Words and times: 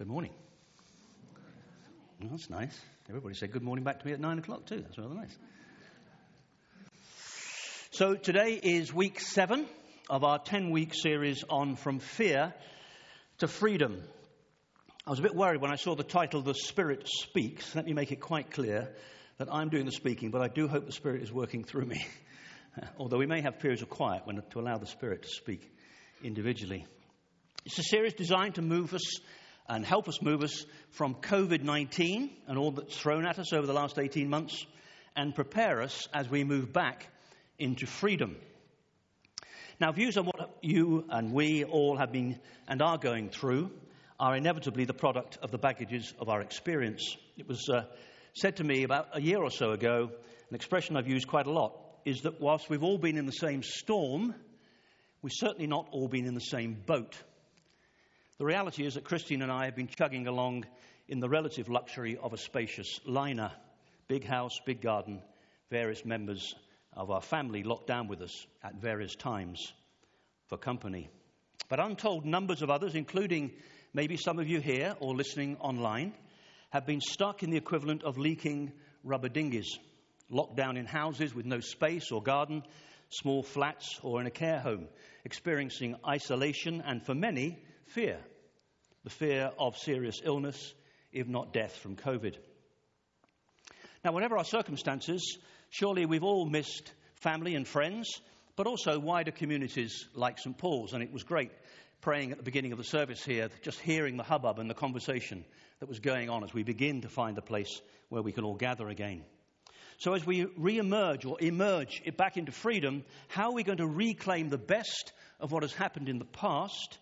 Good 0.00 0.08
morning. 0.08 0.32
that's 2.22 2.48
nice. 2.48 2.80
Everybody 3.10 3.34
said 3.34 3.52
good 3.52 3.62
morning 3.62 3.84
back 3.84 4.00
to 4.00 4.06
me 4.06 4.14
at 4.14 4.18
nine 4.18 4.38
o'clock 4.38 4.64
too. 4.64 4.78
That's 4.80 4.96
rather 4.96 5.14
nice. 5.14 5.36
So 7.90 8.14
today 8.14 8.58
is 8.62 8.94
week 8.94 9.20
seven 9.20 9.66
of 10.08 10.24
our 10.24 10.38
10 10.38 10.70
week 10.70 10.94
series 10.94 11.44
on 11.50 11.76
From 11.76 11.98
Fear 11.98 12.54
to 13.40 13.46
Freedom. 13.46 14.02
I 15.06 15.10
was 15.10 15.18
a 15.18 15.22
bit 15.22 15.34
worried 15.34 15.60
when 15.60 15.70
I 15.70 15.76
saw 15.76 15.94
the 15.94 16.02
title, 16.02 16.40
The 16.40 16.54
Spirit 16.54 17.06
Speaks. 17.06 17.74
Let 17.74 17.84
me 17.84 17.92
make 17.92 18.10
it 18.10 18.20
quite 18.20 18.50
clear 18.52 18.88
that 19.36 19.52
I'm 19.52 19.68
doing 19.68 19.84
the 19.84 19.92
speaking, 19.92 20.30
but 20.30 20.40
I 20.40 20.48
do 20.48 20.66
hope 20.66 20.86
the 20.86 20.92
Spirit 20.92 21.22
is 21.22 21.30
working 21.30 21.62
through 21.62 21.84
me. 21.84 22.06
Although 22.98 23.18
we 23.18 23.26
may 23.26 23.42
have 23.42 23.58
periods 23.58 23.82
of 23.82 23.90
quiet 23.90 24.22
when, 24.24 24.40
to 24.52 24.60
allow 24.60 24.78
the 24.78 24.86
Spirit 24.86 25.24
to 25.24 25.28
speak 25.28 25.70
individually. 26.24 26.86
It's 27.66 27.78
a 27.78 27.82
series 27.82 28.14
designed 28.14 28.54
to 28.54 28.62
move 28.62 28.94
us 28.94 29.20
and 29.70 29.86
help 29.86 30.08
us 30.08 30.20
move 30.20 30.42
us 30.42 30.66
from 30.90 31.14
COVID 31.14 31.62
19 31.62 32.28
and 32.48 32.58
all 32.58 32.72
that's 32.72 32.96
thrown 32.98 33.24
at 33.24 33.38
us 33.38 33.52
over 33.52 33.68
the 33.68 33.72
last 33.72 34.00
18 34.00 34.28
months 34.28 34.66
and 35.14 35.32
prepare 35.32 35.80
us 35.80 36.08
as 36.12 36.28
we 36.28 36.42
move 36.42 36.72
back 36.72 37.06
into 37.56 37.86
freedom. 37.86 38.36
Now, 39.80 39.92
views 39.92 40.16
on 40.16 40.26
what 40.26 40.58
you 40.60 41.04
and 41.08 41.32
we 41.32 41.62
all 41.62 41.96
have 41.96 42.10
been 42.10 42.40
and 42.66 42.82
are 42.82 42.98
going 42.98 43.30
through 43.30 43.70
are 44.18 44.36
inevitably 44.36 44.86
the 44.86 44.92
product 44.92 45.38
of 45.40 45.52
the 45.52 45.58
baggages 45.58 46.12
of 46.18 46.28
our 46.28 46.40
experience. 46.40 47.16
It 47.38 47.48
was 47.48 47.68
uh, 47.72 47.84
said 48.34 48.56
to 48.56 48.64
me 48.64 48.82
about 48.82 49.06
a 49.14 49.22
year 49.22 49.40
or 49.40 49.50
so 49.50 49.70
ago, 49.70 50.10
an 50.48 50.54
expression 50.56 50.96
I've 50.96 51.08
used 51.08 51.28
quite 51.28 51.46
a 51.46 51.52
lot, 51.52 51.74
is 52.04 52.22
that 52.22 52.40
whilst 52.40 52.68
we've 52.68 52.82
all 52.82 52.98
been 52.98 53.16
in 53.16 53.24
the 53.24 53.32
same 53.32 53.62
storm, 53.62 54.34
we've 55.22 55.32
certainly 55.32 55.68
not 55.68 55.86
all 55.92 56.08
been 56.08 56.26
in 56.26 56.34
the 56.34 56.40
same 56.40 56.76
boat. 56.84 57.16
The 58.40 58.46
reality 58.46 58.86
is 58.86 58.94
that 58.94 59.04
Christine 59.04 59.42
and 59.42 59.52
I 59.52 59.66
have 59.66 59.76
been 59.76 59.86
chugging 59.86 60.26
along 60.26 60.64
in 61.08 61.20
the 61.20 61.28
relative 61.28 61.68
luxury 61.68 62.16
of 62.16 62.32
a 62.32 62.38
spacious 62.38 62.98
liner. 63.04 63.52
Big 64.08 64.24
house, 64.24 64.58
big 64.64 64.80
garden, 64.80 65.20
various 65.68 66.06
members 66.06 66.54
of 66.94 67.10
our 67.10 67.20
family 67.20 67.64
locked 67.64 67.86
down 67.86 68.08
with 68.08 68.22
us 68.22 68.46
at 68.64 68.76
various 68.76 69.14
times 69.14 69.74
for 70.46 70.56
company. 70.56 71.10
But 71.68 71.80
untold 71.80 72.24
numbers 72.24 72.62
of 72.62 72.70
others, 72.70 72.94
including 72.94 73.50
maybe 73.92 74.16
some 74.16 74.38
of 74.38 74.48
you 74.48 74.58
here 74.58 74.96
or 75.00 75.14
listening 75.14 75.58
online, 75.58 76.14
have 76.70 76.86
been 76.86 77.02
stuck 77.02 77.42
in 77.42 77.50
the 77.50 77.58
equivalent 77.58 78.04
of 78.04 78.16
leaking 78.16 78.72
rubber 79.04 79.28
dinghies, 79.28 79.78
locked 80.30 80.56
down 80.56 80.78
in 80.78 80.86
houses 80.86 81.34
with 81.34 81.44
no 81.44 81.60
space 81.60 82.10
or 82.10 82.22
garden, 82.22 82.62
small 83.10 83.42
flats, 83.42 84.00
or 84.02 84.18
in 84.18 84.26
a 84.26 84.30
care 84.30 84.60
home, 84.60 84.88
experiencing 85.26 85.94
isolation 86.08 86.82
and, 86.86 87.04
for 87.04 87.14
many, 87.14 87.58
fear 87.84 88.18
the 89.04 89.10
fear 89.10 89.50
of 89.58 89.76
serious 89.76 90.20
illness, 90.22 90.74
if 91.12 91.26
not 91.26 91.52
death 91.52 91.76
from 91.76 91.96
COVID. 91.96 92.36
Now, 94.04 94.12
whatever 94.12 94.38
our 94.38 94.44
circumstances, 94.44 95.38
surely 95.70 96.06
we've 96.06 96.24
all 96.24 96.46
missed 96.46 96.92
family 97.16 97.54
and 97.54 97.66
friends, 97.66 98.20
but 98.56 98.66
also 98.66 98.98
wider 98.98 99.30
communities 99.30 100.06
like 100.14 100.38
St. 100.38 100.56
Paul's. 100.56 100.92
And 100.92 101.02
it 101.02 101.12
was 101.12 101.22
great 101.22 101.50
praying 102.00 102.32
at 102.32 102.38
the 102.38 102.44
beginning 102.44 102.72
of 102.72 102.78
the 102.78 102.84
service 102.84 103.24
here, 103.24 103.50
just 103.62 103.78
hearing 103.80 104.16
the 104.16 104.22
hubbub 104.22 104.58
and 104.58 104.70
the 104.70 104.74
conversation 104.74 105.44
that 105.80 105.88
was 105.88 105.98
going 105.98 106.30
on 106.30 106.44
as 106.44 106.54
we 106.54 106.62
begin 106.62 107.02
to 107.02 107.08
find 107.08 107.36
a 107.36 107.42
place 107.42 107.80
where 108.08 108.22
we 108.22 108.32
can 108.32 108.44
all 108.44 108.56
gather 108.56 108.88
again. 108.88 109.22
So, 109.98 110.14
as 110.14 110.24
we 110.24 110.46
re 110.56 110.78
emerge 110.78 111.26
or 111.26 111.36
emerge 111.40 112.02
back 112.16 112.38
into 112.38 112.52
freedom, 112.52 113.04
how 113.28 113.50
are 113.50 113.54
we 113.54 113.64
going 113.64 113.78
to 113.78 113.86
reclaim 113.86 114.48
the 114.48 114.56
best 114.56 115.12
of 115.38 115.52
what 115.52 115.62
has 115.62 115.74
happened 115.74 116.08
in 116.08 116.18
the 116.18 116.24
past 116.24 116.98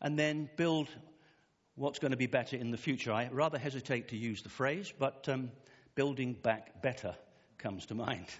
and 0.00 0.16
then 0.16 0.48
build 0.56 0.88
what's 1.82 1.98
going 1.98 2.12
to 2.12 2.16
be 2.16 2.28
better 2.28 2.56
in 2.56 2.70
the 2.70 2.76
future. 2.76 3.12
I 3.12 3.28
rather 3.32 3.58
hesitate 3.58 4.08
to 4.08 4.16
use 4.16 4.42
the 4.42 4.48
phrase, 4.48 4.92
but 4.96 5.28
um, 5.28 5.50
building 5.96 6.32
back 6.32 6.80
better 6.80 7.16
comes 7.58 7.86
to 7.86 7.94
mind. 7.94 8.26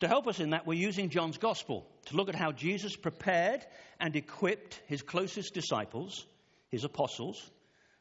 To 0.00 0.08
help 0.08 0.26
us 0.26 0.40
in 0.40 0.50
that, 0.50 0.66
we're 0.66 0.74
using 0.74 1.08
John's 1.08 1.38
Gospel 1.38 1.86
to 2.04 2.16
look 2.16 2.28
at 2.28 2.34
how 2.34 2.52
Jesus 2.52 2.94
prepared 2.96 3.64
and 3.98 4.14
equipped 4.14 4.78
his 4.88 5.00
closest 5.00 5.54
disciples, 5.54 6.26
his 6.68 6.84
apostles, 6.84 7.50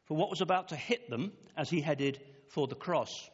for 0.03 0.17
what 0.17 0.29
was 0.29 0.41
about 0.41 0.67
to 0.67 0.75
hit 0.75 1.09
them 1.09 1.31
as 1.55 1.69
he 1.69 1.79
headed 1.79 2.19
for 2.49 2.67
the 2.67 2.75
cross. 2.75 3.29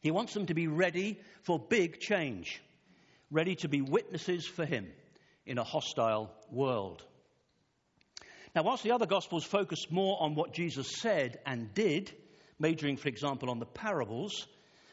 He 0.00 0.10
wants 0.10 0.34
them 0.34 0.46
to 0.46 0.54
be 0.54 0.66
ready 0.66 1.20
for 1.42 1.60
big 1.60 2.00
change, 2.00 2.60
ready 3.30 3.54
to 3.54 3.68
be 3.68 3.82
witnesses 3.82 4.48
for 4.48 4.64
him 4.64 4.88
in 5.46 5.56
a 5.56 5.64
hostile 5.64 6.32
world. 6.50 7.04
Now, 8.56 8.62
whilst 8.62 8.84
the 8.84 8.92
other 8.92 9.04
Gospels 9.04 9.44
focus 9.44 9.90
more 9.90 10.16
on 10.18 10.34
what 10.34 10.54
Jesus 10.54 10.90
said 10.96 11.40
and 11.44 11.74
did, 11.74 12.10
majoring, 12.58 12.96
for 12.96 13.08
example, 13.08 13.50
on 13.50 13.58
the 13.58 13.66
parables, 13.66 14.46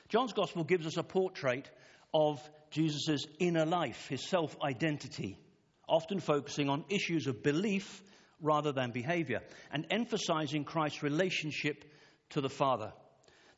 John's 0.10 0.34
Gospel 0.34 0.66
gives 0.66 0.86
us 0.86 0.98
a 0.98 1.04
portrait 1.04 1.70
of 2.14 2.42
Jesus' 2.72 3.26
inner 3.40 3.66
life, 3.66 4.08
his 4.10 4.28
self 4.28 4.54
identity, 4.62 5.40
often 5.88 6.20
focusing 6.20 6.68
on 6.68 6.84
issues 6.90 7.26
of 7.28 7.42
belief 7.42 8.04
rather 8.42 8.74
than 8.74 8.92
behavior, 8.92 9.40
and 9.72 9.88
emphasizing 9.90 10.66
Christ's 10.66 11.02
relationship 11.02 11.86
to 12.32 12.42
the 12.42 12.50
Father. 12.50 12.92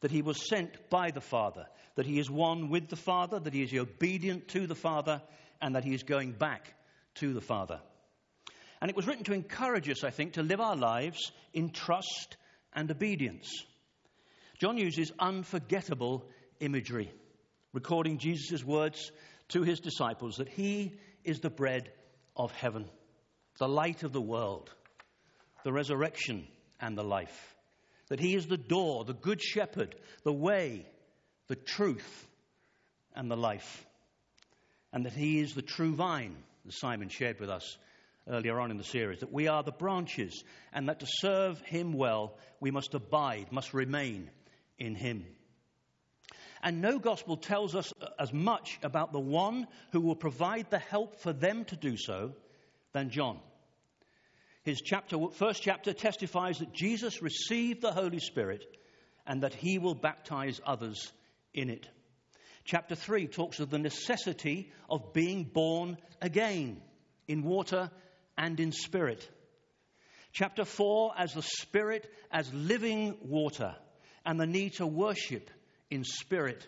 That 0.02 0.12
he 0.12 0.22
was 0.22 0.48
sent 0.48 0.92
by 0.92 1.10
the 1.10 1.22
Father, 1.22 1.66
that 1.96 2.06
he 2.06 2.20
is 2.20 2.30
one 2.30 2.70
with 2.70 2.90
the 2.90 2.96
Father, 2.96 3.40
that 3.40 3.54
he 3.56 3.64
is 3.64 3.74
obedient 3.74 4.50
to 4.50 4.68
the 4.68 4.76
Father, 4.76 5.24
and 5.60 5.74
that 5.76 5.84
he 5.84 5.96
is 5.96 6.04
going 6.04 6.34
back 6.34 6.76
to 7.16 7.34
the 7.34 7.42
Father. 7.42 7.80
And 8.85 8.91
it 8.91 8.96
was 8.96 9.07
written 9.07 9.23
to 9.23 9.34
encourage 9.34 9.90
us, 9.90 10.03
I 10.03 10.12
think, 10.12 10.34
to 10.34 10.44
live 10.44 10.62
our 10.62 10.75
lives 10.75 11.31
in 11.53 11.72
trust 11.72 12.38
and 12.72 12.91
obedience. 12.91 13.66
John 14.59 14.78
uses 14.78 15.12
unforgettable 15.18 16.23
imagery, 16.59 17.12
recording 17.74 18.19
Jesus' 18.19 18.63
words 18.63 19.12
to 19.47 19.63
his 19.63 19.79
disciples 19.79 20.35
that 20.35 20.50
he 20.50 21.00
is 21.24 21.40
the 21.40 21.50
bread 21.50 21.90
of 22.35 22.51
heaven, 22.51 22.85
the 23.57 23.68
light 23.68 24.03
of 24.03 24.13
the 24.13 24.22
world, 24.22 24.69
the 25.63 25.74
resurrection 25.74 26.45
and 26.79 26.95
the 26.95 27.03
life, 27.03 27.56
that 28.09 28.19
he 28.19 28.35
is 28.35 28.45
the 28.45 28.56
door, 28.56 29.03
the 29.03 29.16
good 29.16 29.41
shepherd, 29.41 29.95
the 30.22 30.31
way, 30.31 30.85
the 31.47 31.56
truth, 31.56 32.28
and 33.16 33.31
the 33.31 33.35
life, 33.35 33.84
and 34.94 35.07
that 35.07 35.13
he 35.13 35.40
is 35.40 35.56
the 35.56 35.63
true 35.63 35.95
vine, 35.95 36.35
as 36.68 36.78
Simon 36.78 37.09
shared 37.09 37.40
with 37.40 37.50
us 37.50 37.79
earlier 38.28 38.59
on 38.59 38.72
in 38.72 38.78
the 38.78 38.84
series, 38.84 39.19
that 39.19 39.31
we 39.31 39.47
are 39.47 39.63
the 39.63 39.72
branches, 39.72 40.44
and 40.74 40.90
that 40.90 41.00
to 41.00 41.08
serve 41.08 41.59
Him 41.62 41.94
well, 41.94 42.38
we 42.59 42.72
must 42.72 42.94
abide, 42.94 43.52
must 43.52 43.74
remain 43.74 44.30
in 44.78 44.96
Him. 44.96 45.25
And 46.63 46.81
no 46.81 46.97
gospel 46.97 47.38
tells 47.38 47.75
us 47.75 47.94
as 48.19 48.34
much 48.34 48.80
about 48.81 49.13
the 49.13 49.19
one 49.19 49.68
who 49.91 50.02
will 50.02 50.16
provide 50.16 50.72
the 50.72 50.80
help 50.80 51.19
for 51.19 51.31
them 51.31 51.66
to 51.66 51.75
do 51.75 51.96
so 51.96 52.34
than 52.91 53.12
John. 53.12 53.40
His 54.63 54.81
chapter, 54.81 55.18
first 55.34 55.62
chapter 55.62 55.94
testifies 55.94 56.57
that 56.57 56.74
Jesus 56.74 57.22
received 57.22 57.81
the 57.81 57.92
Holy 57.92 58.19
Spirit 58.19 58.66
and 59.28 59.44
that 59.44 59.53
he 59.53 59.78
will 59.78 59.94
baptize 59.94 60.59
others 60.66 61.12
in 61.53 61.69
it. 61.69 61.88
Chapter 62.63 62.96
3 62.96 63.28
talks 63.28 63.59
of 63.59 63.69
the 63.69 63.78
necessity 63.78 64.72
of 64.90 65.13
being 65.13 65.44
born 65.44 65.97
again 66.19 66.81
in 67.28 67.44
water 67.44 67.92
and 68.38 68.59
in 68.59 68.72
spirit. 68.72 69.28
Chapter 70.31 70.66
4 70.66 71.13
as 71.18 71.34
the 71.34 71.41
Spirit 71.41 72.12
as 72.31 72.53
living 72.53 73.16
water 73.22 73.75
and 74.25 74.40
the 74.40 74.46
need 74.46 74.73
to 74.73 74.85
worship 74.85 75.50
in 75.90 76.03
spirit 76.03 76.68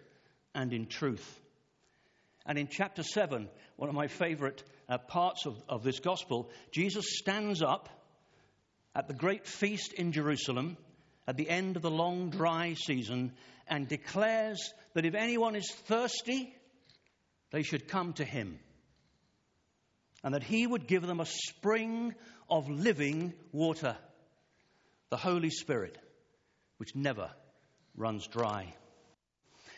and 0.56 0.72
in 0.72 0.86
truth. 0.86 1.40
And 2.46 2.58
in 2.58 2.68
chapter 2.68 3.04
7, 3.04 3.50
one 3.76 3.90
of 3.90 3.96
my 3.96 4.08
favorite 4.08 4.64
uh, 4.88 4.98
parts 5.00 5.46
of, 5.46 5.62
of 5.68 5.84
this 5.84 6.00
gospel, 6.00 6.50
Jesus 6.72 7.18
stands 7.18 7.62
up 7.62 7.90
at 8.96 9.10
the 9.10 9.14
great 9.14 9.46
feast 9.46 9.92
in 9.92 10.14
Jerusalem 10.14 10.78
at 11.28 11.36
the 11.36 11.50
end 11.50 11.76
of 11.76 11.82
the 11.82 11.92
long 11.92 12.30
dry 12.30 12.74
season 12.74 13.34
and 13.68 13.88
declares 13.88 14.74
that 14.94 15.06
if 15.06 15.14
anyone 15.14 15.56
is 15.56 15.70
thirsty, 15.70 16.56
they 17.52 17.64
should 17.64 17.90
come 17.90 18.14
to 18.14 18.24
him 18.24 18.60
and 20.28 20.34
that 20.34 20.44
he 20.44 20.68
would 20.68 20.88
give 20.88 21.08
them 21.08 21.22
a 21.22 21.26
spring 21.26 22.14
of 22.50 22.70
living 22.70 23.34
water, 23.54 23.96
the 25.10 25.16
Holy 25.16 25.50
Spirit, 25.50 25.98
which 26.76 26.94
never 26.94 27.30
runs 27.96 28.28
dry. 28.28 28.74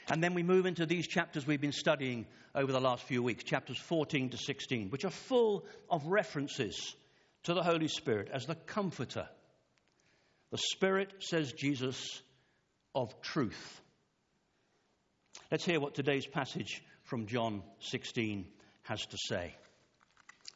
And 0.08 0.24
then 0.24 0.34
we 0.34 0.42
move 0.42 0.66
into 0.66 0.88
these 0.88 1.06
chapters 1.06 1.46
we've 1.46 1.62
been 1.62 1.72
studying 1.72 2.26
over 2.56 2.72
the 2.72 2.82
last 2.82 3.04
few 3.04 3.22
weeks, 3.22 3.44
chapters 3.44 3.78
14 3.78 4.32
to 4.32 4.38
16, 4.38 4.90
which 4.90 5.06
are 5.06 5.12
full 5.12 5.68
of 5.88 6.08
references 6.08 6.96
to 7.44 7.54
the 7.54 7.62
Holy 7.62 7.88
Spirit 7.88 8.30
as 8.34 8.48
the 8.48 8.56
comforter. 8.56 9.30
The 10.50 10.58
Spirit, 10.58 11.14
says 11.20 11.54
Jesus, 11.54 12.24
of 12.96 13.22
truth. 13.22 13.82
Let's 15.52 15.64
hear 15.64 15.80
what 15.80 15.94
today's 15.94 16.26
passage 16.26 16.82
from 17.04 17.28
John 17.28 17.62
16 17.82 18.48
has 18.82 19.06
to 19.06 19.18
say. 19.28 19.54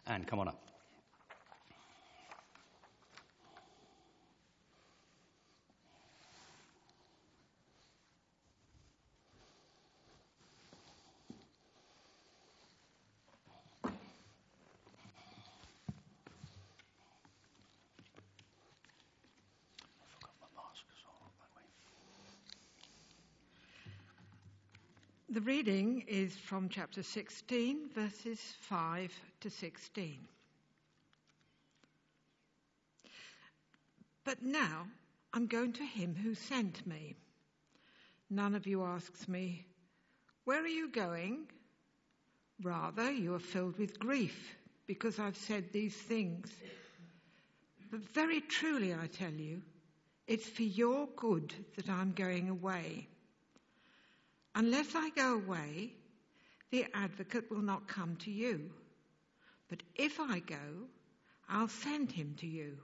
And 0.05 0.27
come 0.27 0.39
on 0.39 0.49
up. 0.49 0.59
The 25.29 25.41
reading 25.41 26.03
is 26.33 26.39
from 26.39 26.69
chapter 26.69 27.03
16, 27.03 27.89
verses 27.93 28.39
5 28.61 29.11
to 29.41 29.49
16. 29.49 30.19
But 34.23 34.41
now 34.41 34.87
I'm 35.33 35.47
going 35.47 35.73
to 35.73 35.83
him 35.83 36.15
who 36.15 36.33
sent 36.33 36.85
me. 36.87 37.15
None 38.29 38.55
of 38.55 38.65
you 38.65 38.83
asks 38.83 39.27
me, 39.27 39.65
Where 40.45 40.61
are 40.63 40.67
you 40.67 40.89
going? 40.89 41.45
Rather, 42.61 43.11
you 43.11 43.35
are 43.35 43.39
filled 43.39 43.77
with 43.77 43.99
grief 43.99 44.55
because 44.87 45.19
I've 45.19 45.37
said 45.37 45.65
these 45.71 45.95
things. 45.95 46.51
But 47.91 48.01
very 48.13 48.41
truly, 48.41 48.93
I 48.93 49.07
tell 49.07 49.31
you, 49.31 49.61
it's 50.27 50.47
for 50.47 50.63
your 50.63 51.07
good 51.15 51.53
that 51.75 51.89
I'm 51.89 52.13
going 52.13 52.49
away. 52.49 53.07
Unless 54.55 54.95
I 54.95 55.09
go 55.09 55.33
away, 55.35 55.93
the 56.73 56.87
advocate 56.95 57.51
will 57.51 57.61
not 57.61 57.87
come 57.87 58.15
to 58.15 58.31
you. 58.31 58.71
But 59.69 59.83
if 59.93 60.19
I 60.19 60.39
go, 60.39 60.87
I'll 61.47 61.67
send 61.67 62.11
him 62.11 62.33
to 62.39 62.47
you. 62.47 62.79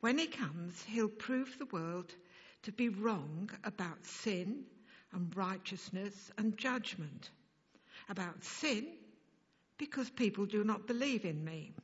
When 0.00 0.16
he 0.16 0.26
comes, 0.26 0.82
he'll 0.84 1.10
prove 1.10 1.54
the 1.58 1.66
world 1.66 2.14
to 2.62 2.72
be 2.72 2.88
wrong 2.88 3.50
about 3.64 4.06
sin 4.06 4.64
and 5.12 5.36
righteousness 5.36 6.30
and 6.38 6.56
judgment. 6.56 7.28
About 8.08 8.42
sin, 8.42 8.86
because 9.76 10.08
people 10.08 10.46
do 10.46 10.64
not 10.64 10.86
believe 10.86 11.26
in 11.26 11.44
me. 11.44 11.74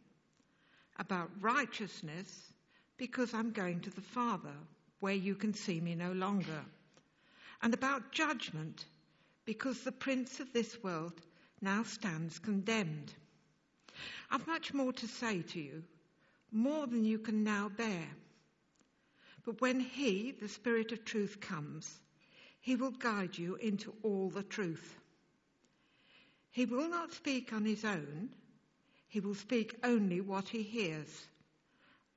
About 0.98 1.28
righteousness, 1.42 2.50
because 2.96 3.34
I'm 3.34 3.50
going 3.52 3.80
to 3.80 3.90
the 3.90 4.00
Father, 4.00 4.56
where 5.00 5.12
you 5.12 5.34
can 5.34 5.52
see 5.52 5.82
me 5.82 5.94
no 5.94 6.12
longer 6.12 6.64
and 7.62 7.74
about 7.74 8.12
judgment, 8.12 8.84
because 9.46 9.80
the 9.80 9.92
prince 9.92 10.40
of 10.40 10.52
this 10.52 10.82
world 10.82 11.22
now 11.62 11.82
stands 11.84 12.38
condemned. 12.38 13.14
I've 14.30 14.46
much 14.46 14.74
more 14.74 14.92
to 14.92 15.06
say 15.06 15.40
to 15.40 15.60
you, 15.60 15.82
more 16.52 16.86
than 16.86 17.04
you 17.04 17.18
can 17.18 17.42
now 17.42 17.70
bear. 17.70 18.06
But 19.44 19.60
when 19.60 19.78
He, 19.78 20.32
the 20.32 20.48
Spirit 20.48 20.90
of 20.90 21.04
truth, 21.04 21.40
comes, 21.40 22.00
He 22.60 22.74
will 22.74 22.90
guide 22.90 23.38
you 23.38 23.54
into 23.56 23.94
all 24.02 24.28
the 24.28 24.42
truth. 24.42 24.96
He 26.50 26.66
will 26.66 26.88
not 26.88 27.12
speak 27.12 27.52
on 27.52 27.64
His 27.64 27.84
own, 27.84 28.28
He 29.08 29.20
will 29.20 29.34
speak 29.36 29.76
only 29.84 30.20
what 30.20 30.48
He 30.48 30.62
hears, 30.62 31.28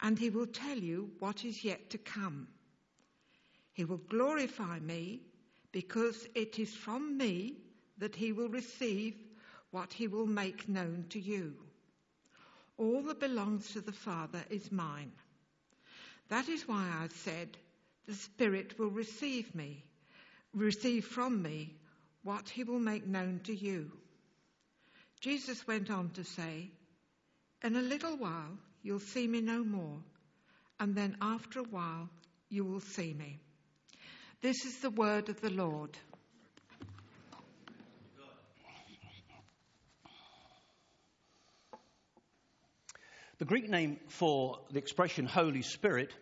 and 0.01 0.17
He 0.17 0.31
will 0.31 0.47
tell 0.47 0.77
you 0.77 1.11
what 1.19 1.45
is 1.45 1.63
yet 1.63 1.91
to 1.91 1.99
come. 1.99 2.47
He 3.73 3.85
will 3.85 4.01
glorify 4.09 4.79
me 4.79 5.21
because 5.71 6.27
it 6.35 6.59
is 6.59 6.73
from 6.73 7.17
me 7.17 7.55
that 7.97 8.15
he 8.15 8.31
will 8.31 8.49
receive 8.49 9.15
what 9.71 9.93
he 9.93 10.07
will 10.07 10.25
make 10.25 10.67
known 10.67 11.05
to 11.09 11.19
you. 11.19 11.53
All 12.77 13.03
that 13.03 13.19
belongs 13.19 13.71
to 13.73 13.81
the 13.81 13.91
Father 13.91 14.43
is 14.49 14.71
mine. 14.71 15.11
That 16.29 16.47
is 16.47 16.67
why 16.67 16.87
I 17.01 17.07
said, 17.09 17.57
The 18.07 18.15
Spirit 18.15 18.79
will 18.79 18.89
receive 18.89 19.53
me, 19.53 19.83
receive 20.53 21.05
from 21.05 21.41
me 21.41 21.75
what 22.23 22.49
he 22.49 22.63
will 22.63 22.79
make 22.79 23.05
known 23.05 23.41
to 23.45 23.53
you. 23.53 23.91
Jesus 25.19 25.67
went 25.67 25.91
on 25.91 26.11
to 26.11 26.23
say, 26.23 26.71
In 27.63 27.75
a 27.75 27.81
little 27.81 28.15
while 28.15 28.57
you'll 28.81 28.99
see 28.99 29.27
me 29.27 29.41
no 29.41 29.63
more, 29.63 29.99
and 30.79 30.95
then 30.95 31.17
after 31.21 31.59
a 31.59 31.63
while 31.63 32.09
you 32.49 32.63
will 32.63 32.79
see 32.79 33.13
me. 33.13 33.39
This 34.41 34.63
is 34.63 34.77
the 34.77 34.89
word 34.89 35.27
of 35.27 35.41
the 35.41 35.49
Lord. 35.49 35.97
The 43.37 43.45
Greek 43.45 43.69
name 43.69 43.99
for 44.07 44.59
the 44.71 44.79
expression 44.79 45.25
Holy 45.25 45.61
Spirit 45.61 46.13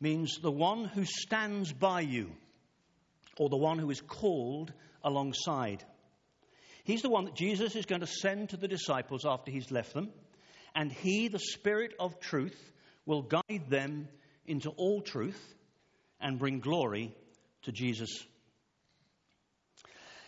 means 0.00 0.38
the 0.38 0.50
one 0.50 0.86
who 0.86 1.04
stands 1.04 1.70
by 1.70 2.00
you, 2.00 2.30
or 3.36 3.50
the 3.50 3.56
one 3.58 3.78
who 3.78 3.90
is 3.90 4.00
called 4.00 4.72
alongside. 5.04 5.84
He's 6.84 7.02
the 7.02 7.10
one 7.10 7.26
that 7.26 7.34
Jesus 7.34 7.76
is 7.76 7.84
going 7.84 8.00
to 8.00 8.06
send 8.06 8.50
to 8.50 8.56
the 8.56 8.68
disciples 8.68 9.26
after 9.26 9.50
he's 9.50 9.70
left 9.70 9.92
them, 9.92 10.08
and 10.74 10.90
he, 10.90 11.28
the 11.28 11.38
Spirit 11.38 11.92
of 12.00 12.18
truth, 12.18 12.72
will 13.04 13.22
guide 13.22 13.68
them 13.68 14.08
into 14.46 14.70
all 14.70 15.02
truth 15.02 15.54
and 16.18 16.38
bring 16.38 16.60
glory 16.60 17.14
to 17.62 17.72
Jesus. 17.72 18.24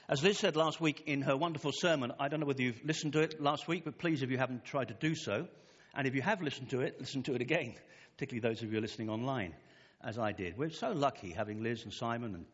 As 0.08 0.24
Liz 0.24 0.38
said 0.38 0.56
last 0.56 0.80
week 0.80 1.04
in 1.06 1.22
her 1.22 1.36
wonderful 1.36 1.70
sermon, 1.72 2.12
I 2.18 2.28
don't 2.28 2.40
know 2.40 2.46
whether 2.46 2.62
you've 2.62 2.84
listened 2.84 3.12
to 3.12 3.20
it 3.20 3.40
last 3.40 3.68
week, 3.68 3.84
but 3.84 3.98
please, 3.98 4.22
if 4.22 4.30
you 4.30 4.38
haven't 4.38 4.64
tried 4.64 4.88
to 4.88 4.94
do 4.94 5.14
so, 5.14 5.46
and 5.94 6.06
if 6.06 6.16
you 6.16 6.22
have 6.22 6.42
listened 6.42 6.70
to 6.70 6.80
it, 6.80 6.98
listen 6.98 7.22
to 7.24 7.34
it 7.34 7.40
again, 7.40 7.74
particularly 8.16 8.40
those 8.40 8.62
of 8.64 8.72
you 8.72 8.80
listening 8.80 9.08
online, 9.08 9.54
as 10.02 10.18
I 10.18 10.32
did. 10.32 10.58
We're 10.58 10.70
so 10.70 10.90
lucky 10.90 11.30
having 11.30 11.62
Liz 11.62 11.84
and 11.84 11.92
Simon 11.92 12.34
and 12.34 12.44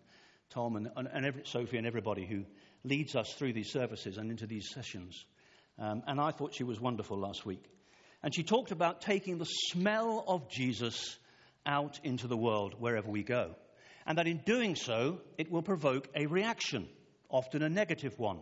Tom 0.51 0.77
and, 0.77 0.91
and, 0.97 1.09
and 1.11 1.25
every, 1.25 1.43
Sophie 1.47 1.79
and 1.79 1.87
everybody 1.87 2.27
who 2.27 2.45
leads 2.85 3.17
us 3.17 3.33
through 3.33 3.55
these 3.55 3.71
services 3.71 4.19
and 4.19 4.31
into 4.31 4.47
these 4.47 4.69
sessions. 4.75 5.25
Um, 5.79 6.03
and 6.07 6.21
I 6.21 6.33
thought 6.33 6.55
she 6.55 6.65
was 6.65 6.79
wonderful 6.79 7.19
last 7.19 7.47
week. 7.47 7.65
And 8.23 8.35
she 8.35 8.43
talked 8.43 8.71
about 8.71 9.01
taking 9.01 9.39
the 9.39 9.45
smell 9.45 10.25
of 10.29 10.51
Jesus 10.51 11.19
out 11.65 11.99
into 12.05 12.29
the 12.29 12.37
world 12.37 12.75
wherever 12.79 13.11
we 13.11 13.23
go 13.23 13.57
and 14.07 14.19
that 14.19 14.27
in 14.27 14.39
doing 14.39 14.77
so, 14.77 15.21
it 15.37 15.51
will 15.51 15.63
provoke 15.63 16.09
a 16.15 16.27
reaction, 16.27 16.89
often 17.29 17.63
a 17.63 17.69
negative 17.69 18.19
one. 18.19 18.39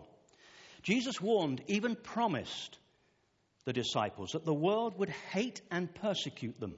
Jesus 0.82 1.20
warned, 1.20 1.62
even 1.66 1.96
promised 1.96 2.78
the 3.64 3.72
disciples 3.72 4.32
that 4.32 4.44
the 4.44 4.52
world 4.52 4.98
would 4.98 5.08
hate 5.08 5.62
and 5.70 5.92
persecute 5.94 6.60
them. 6.60 6.74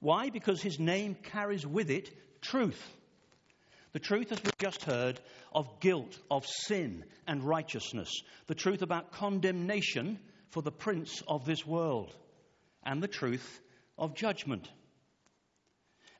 Why? 0.00 0.30
Because 0.30 0.60
his 0.60 0.78
name 0.78 1.14
carries 1.14 1.66
with 1.66 1.90
it 1.90 2.10
truth. 2.40 2.82
The 3.92 3.98
truth, 3.98 4.32
as 4.32 4.42
we've 4.42 4.58
just 4.58 4.84
heard, 4.84 5.20
of 5.52 5.80
guilt, 5.80 6.18
of 6.30 6.46
sin 6.46 7.04
and 7.26 7.42
righteousness. 7.42 8.10
The 8.46 8.54
truth 8.54 8.82
about 8.82 9.12
condemnation 9.12 10.18
for 10.50 10.62
the 10.62 10.72
prince 10.72 11.22
of 11.26 11.44
this 11.44 11.66
world. 11.66 12.14
And 12.84 13.02
the 13.02 13.08
truth 13.08 13.60
of 13.96 14.14
judgment. 14.14 14.68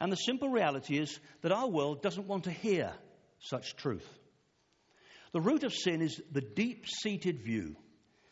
And 0.01 0.13
the 0.13 0.17
simple 0.17 0.49
reality 0.49 0.99
is 0.99 1.19
that 1.43 1.53
our 1.53 1.69
world 1.69 2.03
doesn't 2.03 2.29
want 2.29 2.45
to 2.45 2.51
hear 2.51 2.93
such 3.41 3.77
truth. 3.77 4.07
The 5.33 5.41
root 5.41 5.65
of 5.65 5.75
sin 5.75 6.03
is 6.03 6.21
the 6.31 6.41
deep 6.41 6.87
seated 6.89 7.43
view 7.43 7.77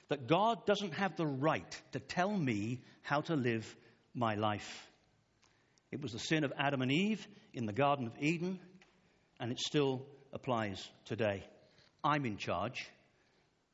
that 0.08 0.28
God 0.28 0.64
doesn't 0.66 0.94
have 0.94 1.16
the 1.16 1.26
right 1.26 1.82
to 1.92 1.98
tell 1.98 2.30
me 2.30 2.82
how 3.02 3.20
to 3.22 3.34
live 3.34 3.76
my 4.14 4.36
life. 4.36 4.90
It 5.90 6.00
was 6.00 6.12
the 6.12 6.18
sin 6.18 6.44
of 6.44 6.52
Adam 6.56 6.82
and 6.82 6.92
Eve 6.92 7.26
in 7.52 7.66
the 7.66 7.72
Garden 7.72 8.06
of 8.06 8.12
Eden, 8.20 8.60
and 9.40 9.50
it 9.50 9.58
still 9.58 10.06
applies 10.32 10.88
today. 11.04 11.42
I'm 12.04 12.24
in 12.24 12.36
charge, 12.36 12.86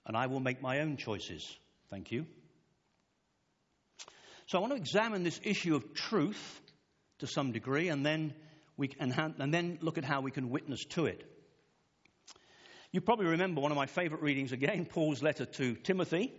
and 0.06 0.16
I 0.16 0.26
will 0.26 0.40
make 0.40 0.62
my 0.62 0.80
own 0.80 0.96
choices. 0.96 1.46
Thank 1.90 2.10
you. 2.10 2.26
So 4.46 4.58
I 4.58 4.60
want 4.60 4.72
to 4.72 4.78
examine 4.78 5.22
this 5.22 5.40
issue 5.44 5.76
of 5.76 5.94
truth 5.94 6.60
to 7.22 7.26
some 7.26 7.52
degree, 7.52 7.88
and 7.88 8.04
then, 8.04 8.34
we, 8.76 8.90
and, 9.00 9.14
and 9.38 9.54
then 9.54 9.78
look 9.80 9.96
at 9.96 10.04
how 10.04 10.20
we 10.20 10.30
can 10.30 10.50
witness 10.50 10.84
to 10.90 11.06
it. 11.06 11.24
You 12.90 13.00
probably 13.00 13.26
remember 13.26 13.60
one 13.60 13.70
of 13.72 13.76
my 13.76 13.86
favorite 13.86 14.22
readings 14.22 14.52
again, 14.52 14.84
Paul's 14.90 15.22
letter 15.22 15.46
to 15.46 15.74
Timothy. 15.76 16.34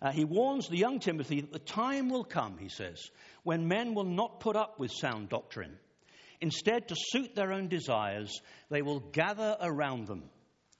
Uh, 0.00 0.12
he 0.12 0.24
warns 0.24 0.68
the 0.68 0.76
young 0.76 1.00
Timothy 1.00 1.40
that 1.40 1.52
the 1.52 1.58
time 1.58 2.08
will 2.08 2.24
come, 2.24 2.56
he 2.58 2.68
says, 2.68 3.10
when 3.42 3.68
men 3.68 3.94
will 3.94 4.04
not 4.04 4.40
put 4.40 4.56
up 4.56 4.78
with 4.78 4.92
sound 4.92 5.28
doctrine. 5.28 5.76
Instead, 6.40 6.88
to 6.88 6.94
suit 6.96 7.34
their 7.34 7.52
own 7.52 7.66
desires, 7.66 8.40
they 8.70 8.80
will 8.80 9.00
gather 9.00 9.56
around 9.60 10.06
them 10.06 10.22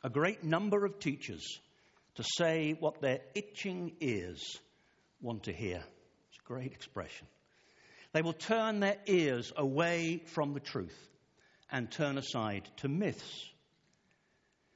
a 0.04 0.08
great 0.08 0.44
number 0.44 0.84
of 0.84 1.00
teachers 1.00 1.58
to 2.14 2.22
say 2.22 2.76
what 2.78 3.00
their 3.00 3.20
itching 3.34 3.96
ears 4.00 4.58
want 5.20 5.42
to 5.44 5.52
hear. 5.52 5.82
It's 6.30 6.38
a 6.38 6.46
great 6.46 6.72
expression. 6.72 7.26
They 8.12 8.22
will 8.22 8.32
turn 8.32 8.80
their 8.80 8.96
ears 9.06 9.52
away 9.56 10.22
from 10.26 10.54
the 10.54 10.60
truth 10.60 10.96
and 11.70 11.90
turn 11.90 12.16
aside 12.16 12.68
to 12.78 12.88
myths, 12.88 13.48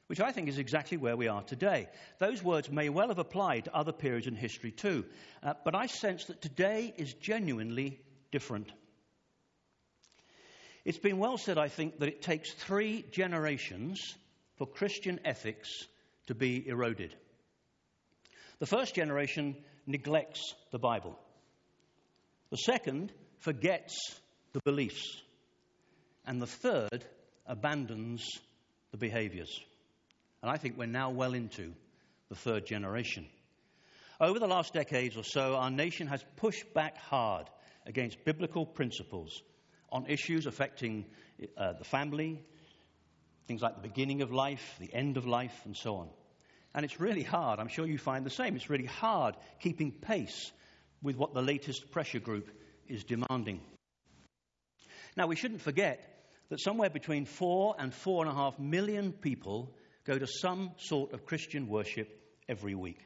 which 0.06 0.20
I 0.20 0.32
think 0.32 0.48
is 0.48 0.58
exactly 0.58 0.98
where 0.98 1.16
we 1.16 1.28
are 1.28 1.42
today. 1.42 1.88
Those 2.18 2.42
words 2.42 2.70
may 2.70 2.90
well 2.90 3.08
have 3.08 3.18
applied 3.18 3.64
to 3.64 3.74
other 3.74 3.92
periods 3.92 4.26
in 4.26 4.36
history 4.36 4.70
too, 4.70 5.06
uh, 5.42 5.54
but 5.64 5.74
I 5.74 5.86
sense 5.86 6.26
that 6.26 6.42
today 6.42 6.92
is 6.96 7.14
genuinely 7.14 8.00
different. 8.30 8.70
It's 10.84 10.98
been 10.98 11.18
well 11.18 11.38
said, 11.38 11.58
I 11.58 11.68
think, 11.68 12.00
that 12.00 12.08
it 12.08 12.22
takes 12.22 12.52
three 12.52 13.04
generations 13.10 13.98
for 14.56 14.66
Christian 14.66 15.20
ethics 15.24 15.68
to 16.26 16.34
be 16.34 16.66
eroded. 16.66 17.14
The 18.58 18.66
first 18.66 18.94
generation 18.94 19.56
neglects 19.86 20.54
the 20.70 20.78
Bible. 20.78 21.18
The 22.50 22.58
second 22.58 23.12
forgets 23.42 23.94
the 24.52 24.60
beliefs. 24.64 25.20
And 26.24 26.40
the 26.40 26.46
third 26.46 27.04
abandons 27.46 28.24
the 28.92 28.96
behaviors. 28.96 29.60
And 30.42 30.50
I 30.50 30.56
think 30.56 30.78
we're 30.78 30.86
now 30.86 31.10
well 31.10 31.34
into 31.34 31.72
the 32.28 32.34
third 32.34 32.66
generation. 32.66 33.26
Over 34.20 34.38
the 34.38 34.46
last 34.46 34.72
decades 34.72 35.16
or 35.16 35.24
so, 35.24 35.56
our 35.56 35.70
nation 35.70 36.06
has 36.06 36.24
pushed 36.36 36.72
back 36.72 36.96
hard 36.96 37.48
against 37.86 38.24
biblical 38.24 38.64
principles 38.64 39.42
on 39.90 40.06
issues 40.06 40.46
affecting 40.46 41.04
uh, 41.56 41.72
the 41.72 41.84
family, 41.84 42.40
things 43.48 43.62
like 43.62 43.74
the 43.74 43.88
beginning 43.88 44.22
of 44.22 44.32
life, 44.32 44.76
the 44.78 44.92
end 44.94 45.16
of 45.16 45.26
life, 45.26 45.60
and 45.64 45.76
so 45.76 45.96
on. 45.96 46.08
And 46.74 46.84
it's 46.84 47.00
really 47.00 47.22
hard. 47.22 47.58
I'm 47.58 47.68
sure 47.68 47.86
you 47.86 47.98
find 47.98 48.24
the 48.24 48.30
same. 48.30 48.54
It's 48.54 48.70
really 48.70 48.86
hard 48.86 49.34
keeping 49.60 49.90
pace 49.90 50.52
with 51.02 51.16
what 51.16 51.34
the 51.34 51.42
latest 51.42 51.90
pressure 51.90 52.20
group 52.20 52.48
is 52.88 53.04
demanding. 53.04 53.60
Now, 55.16 55.26
we 55.26 55.36
shouldn't 55.36 55.60
forget 55.60 56.08
that 56.48 56.60
somewhere 56.60 56.90
between 56.90 57.24
four 57.24 57.74
and 57.78 57.92
four 57.92 58.24
and 58.24 58.32
a 58.32 58.34
half 58.34 58.58
million 58.58 59.12
people 59.12 59.74
go 60.04 60.18
to 60.18 60.26
some 60.26 60.72
sort 60.78 61.12
of 61.12 61.24
Christian 61.24 61.68
worship 61.68 62.20
every 62.48 62.74
week. 62.74 62.98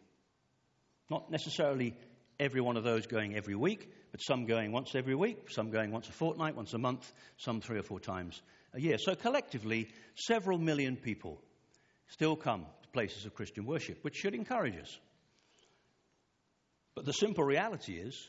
Not 1.11 1.31
necessarily 1.31 1.95
every 2.39 2.61
one 2.61 2.77
of 2.77 2.85
those 2.85 3.07
going 3.07 3.37
every 3.37 3.55
week, 3.55 3.91
but 4.13 4.21
some 4.21 4.47
going 4.47 4.73
once 4.73 4.95
every 4.95 5.15
week, 5.15 5.51
some 5.51 5.71
going 5.71 5.91
once 5.91 6.09
a 6.09 6.13
fortnight, 6.13 6.57
once 6.57 6.75
a 6.75 6.79
month, 6.79 7.11
some 7.37 7.61
three 7.61 7.79
or 7.79 7.83
four 7.83 8.01
times 8.01 8.41
a 8.75 8.81
year. 8.81 8.97
So 8.99 9.15
collectively, 9.15 9.89
several 10.15 10.59
million 10.59 10.97
people 10.97 11.41
still 12.09 12.37
come 12.37 12.67
to 12.83 12.89
places 12.89 13.27
of 13.27 13.35
Christian 13.35 13.67
worship, 13.67 13.99
which 14.03 14.17
should 14.17 14.35
encourage 14.35 14.77
us. 14.77 14.99
But 16.95 17.05
the 17.05 17.13
simple 17.13 17.45
reality 17.45 17.95
is 17.95 18.29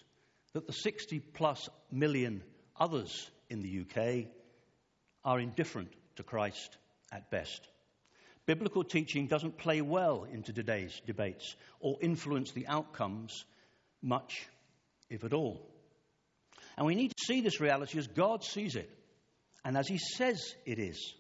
that 0.53 0.67
the 0.67 0.73
60 0.73 1.19
plus 1.19 1.69
million 1.91 2.43
others 2.79 3.29
in 3.49 3.61
the 3.61 3.81
UK 3.81 4.27
are 5.23 5.39
indifferent 5.39 5.91
to 6.15 6.23
Christ 6.23 6.77
at 7.11 7.29
best. 7.29 7.67
Biblical 8.45 8.83
teaching 8.83 9.27
doesn't 9.27 9.57
play 9.57 9.81
well 9.81 10.25
into 10.31 10.53
today's 10.53 11.01
debates 11.05 11.55
or 11.79 11.97
influence 12.01 12.51
the 12.51 12.67
outcomes 12.67 13.43
much, 14.01 14.47
if 15.09 15.23
at 15.23 15.33
all. 15.33 15.69
And 16.77 16.85
we 16.85 16.95
need 16.95 17.09
to 17.09 17.25
see 17.25 17.41
this 17.41 17.59
reality 17.59 17.99
as 17.99 18.07
God 18.07 18.43
sees 18.43 18.75
it 18.75 18.89
and 19.65 19.77
as 19.77 19.87
He 19.87 19.97
says 19.97 20.55
it 20.65 20.79
is. 20.79 21.13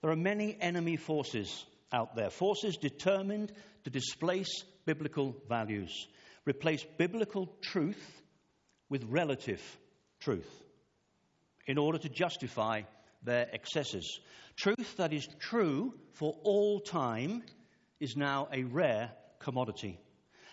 There 0.00 0.12
are 0.12 0.16
many 0.16 0.56
enemy 0.60 0.96
forces 0.96 1.66
out 1.92 2.14
there, 2.14 2.30
forces 2.30 2.76
determined 2.76 3.52
to 3.84 3.90
displace 3.90 4.62
biblical 4.84 5.34
values, 5.48 6.06
replace 6.44 6.84
biblical 6.98 7.52
truth 7.62 8.22
with 8.88 9.04
relative 9.04 9.62
truth 10.20 10.50
in 11.66 11.78
order 11.78 11.98
to 11.98 12.08
justify 12.08 12.82
their 13.22 13.48
excesses. 13.52 14.20
Truth 14.56 14.96
that 14.96 15.12
is 15.12 15.28
true 15.38 15.94
for 16.14 16.34
all 16.42 16.80
time 16.80 17.42
is 18.00 18.16
now 18.16 18.48
a 18.52 18.64
rare 18.64 19.10
commodity. 19.38 20.00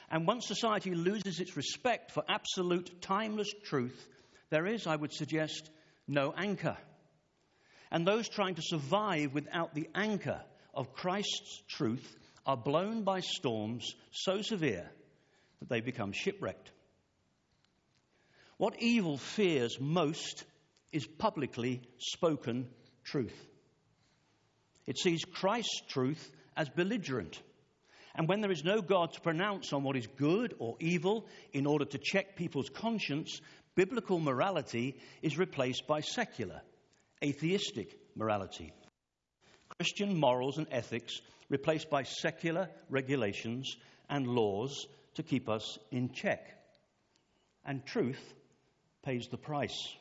And 0.09 0.27
once 0.27 0.47
society 0.47 0.93
loses 0.93 1.39
its 1.39 1.57
respect 1.57 2.11
for 2.11 2.23
absolute 2.29 3.01
timeless 3.01 3.51
truth, 3.63 4.07
there 4.49 4.67
is, 4.67 4.85
I 4.85 4.95
would 4.95 5.13
suggest, 5.13 5.69
no 6.07 6.33
anchor. 6.37 6.77
And 7.91 8.05
those 8.05 8.29
trying 8.29 8.55
to 8.55 8.61
survive 8.63 9.33
without 9.33 9.73
the 9.73 9.89
anchor 9.95 10.41
of 10.73 10.93
Christ's 10.93 11.63
truth 11.67 12.15
are 12.45 12.57
blown 12.57 13.03
by 13.03 13.21
storms 13.21 13.95
so 14.11 14.41
severe 14.41 14.89
that 15.59 15.69
they 15.69 15.81
become 15.81 16.11
shipwrecked. 16.11 16.71
What 18.57 18.81
evil 18.81 19.17
fears 19.17 19.77
most 19.79 20.45
is 20.91 21.05
publicly 21.05 21.81
spoken 21.97 22.69
truth. 23.03 23.35
It 24.87 24.97
sees 24.97 25.25
Christ's 25.25 25.81
truth 25.89 26.31
as 26.55 26.69
belligerent. 26.69 27.41
And 28.15 28.29
when 28.29 28.39
there 28.39 28.51
is 28.51 28.63
no 28.63 28.81
God 28.81 29.11
to 29.13 29.21
pronounce 29.21 29.73
on 29.73 29.83
what 29.83 29.97
is 29.97 30.07
good 30.07 30.55
or 30.57 30.77
evil 30.79 31.27
in 31.51 31.65
order 31.65 31.83
to 31.83 31.97
check 31.97 32.37
people's 32.37 32.69
conscience, 32.69 33.41
biblical 33.75 34.19
morality 34.19 34.95
is 35.21 35.37
replaced 35.37 35.85
by 35.85 35.99
secular, 35.99 36.61
atheistic 37.21 37.99
morality. 38.15 38.71
Christian 39.77 40.17
morals 40.17 40.57
and 40.57 40.67
ethics 40.71 41.19
replaced 41.49 41.89
by 41.89 42.03
secular 42.03 42.69
regulations 42.89 43.75
and 44.09 44.27
laws 44.27 44.87
to 45.15 45.23
keep 45.23 45.49
us 45.49 45.77
in 45.91 46.13
check. 46.13 46.47
And 47.65 47.85
truth 47.85 48.33
pays 49.05 49.27
the 49.27 49.37
price. 49.37 49.95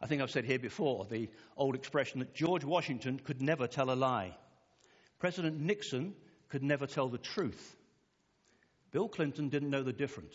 I 0.00 0.06
think 0.06 0.20
I've 0.20 0.30
said 0.30 0.44
here 0.44 0.58
before 0.58 1.06
the 1.08 1.28
old 1.56 1.74
expression 1.74 2.20
that 2.20 2.34
George 2.34 2.64
Washington 2.64 3.18
could 3.18 3.40
never 3.40 3.66
tell 3.66 3.90
a 3.90 3.94
lie. 3.94 4.36
President 5.18 5.60
Nixon 5.60 6.14
could 6.48 6.62
never 6.62 6.86
tell 6.86 7.08
the 7.08 7.18
truth. 7.18 7.76
Bill 8.90 9.08
Clinton 9.08 9.48
didn't 9.48 9.70
know 9.70 9.82
the 9.82 9.92
difference. 9.92 10.34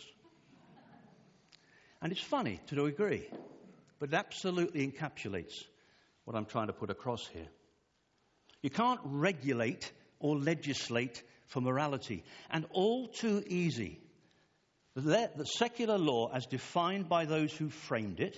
And 2.01 2.11
it's 2.11 2.21
funny 2.21 2.59
to 2.67 2.85
agree, 2.85 3.27
but 3.99 4.09
it 4.09 4.15
absolutely 4.15 4.87
encapsulates 4.87 5.63
what 6.25 6.35
I'm 6.35 6.45
trying 6.45 6.67
to 6.67 6.73
put 6.73 6.89
across 6.89 7.27
here. 7.27 7.47
You 8.61 8.69
can't 8.69 8.99
regulate 9.03 9.91
or 10.19 10.37
legislate 10.37 11.21
for 11.45 11.61
morality. 11.61 12.23
And 12.49 12.65
all 12.71 13.07
too 13.07 13.43
easy, 13.47 13.99
the 14.95 15.45
secular 15.45 15.97
law, 15.97 16.31
as 16.33 16.45
defined 16.45 17.07
by 17.07 17.25
those 17.25 17.53
who 17.53 17.69
framed 17.69 18.19
it, 18.19 18.37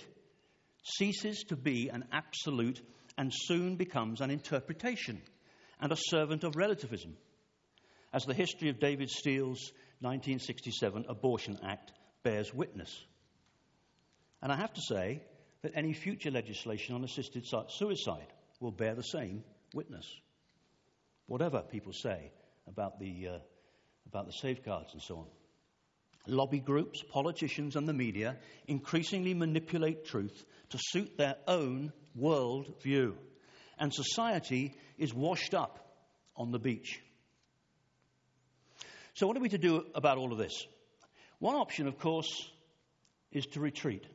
ceases 0.84 1.44
to 1.48 1.56
be 1.56 1.88
an 1.88 2.04
absolute 2.12 2.80
and 3.16 3.32
soon 3.32 3.76
becomes 3.76 4.20
an 4.20 4.30
interpretation 4.30 5.20
and 5.80 5.92
a 5.92 5.96
servant 5.96 6.44
of 6.44 6.56
relativism, 6.56 7.16
as 8.12 8.24
the 8.24 8.34
history 8.34 8.68
of 8.70 8.78
David 8.78 9.10
Steel's 9.10 9.72
1967 10.00 11.06
Abortion 11.08 11.58
Act 11.64 11.92
bears 12.22 12.52
witness. 12.52 13.04
And 14.42 14.52
I 14.52 14.56
have 14.56 14.72
to 14.74 14.80
say 14.88 15.22
that 15.62 15.72
any 15.74 15.92
future 15.92 16.30
legislation 16.30 16.94
on 16.94 17.04
assisted 17.04 17.46
suicide 17.68 18.32
will 18.60 18.70
bear 18.70 18.94
the 18.94 19.02
same 19.02 19.42
witness. 19.74 20.06
Whatever 21.26 21.62
people 21.62 21.92
say 21.92 22.30
about 22.68 23.00
the, 23.00 23.28
uh, 23.28 23.38
about 24.06 24.26
the 24.26 24.32
safeguards 24.32 24.92
and 24.92 25.02
so 25.02 25.16
on. 25.16 25.26
Lobby 26.26 26.60
groups, 26.60 27.02
politicians, 27.10 27.76
and 27.76 27.86
the 27.86 27.92
media 27.92 28.36
increasingly 28.66 29.34
manipulate 29.34 30.06
truth 30.06 30.44
to 30.70 30.78
suit 30.80 31.18
their 31.18 31.36
own 31.46 31.92
world 32.14 32.80
view. 32.82 33.16
And 33.78 33.92
society 33.92 34.74
is 34.96 35.12
washed 35.12 35.54
up 35.54 35.84
on 36.36 36.50
the 36.50 36.58
beach. 36.58 37.00
So, 39.14 39.26
what 39.26 39.36
are 39.36 39.40
we 39.40 39.48
to 39.50 39.58
do 39.58 39.86
about 39.94 40.18
all 40.18 40.32
of 40.32 40.38
this? 40.38 40.66
One 41.38 41.56
option, 41.56 41.86
of 41.86 41.98
course, 41.98 42.50
is 43.30 43.46
to 43.48 43.60
retreat. 43.60 44.06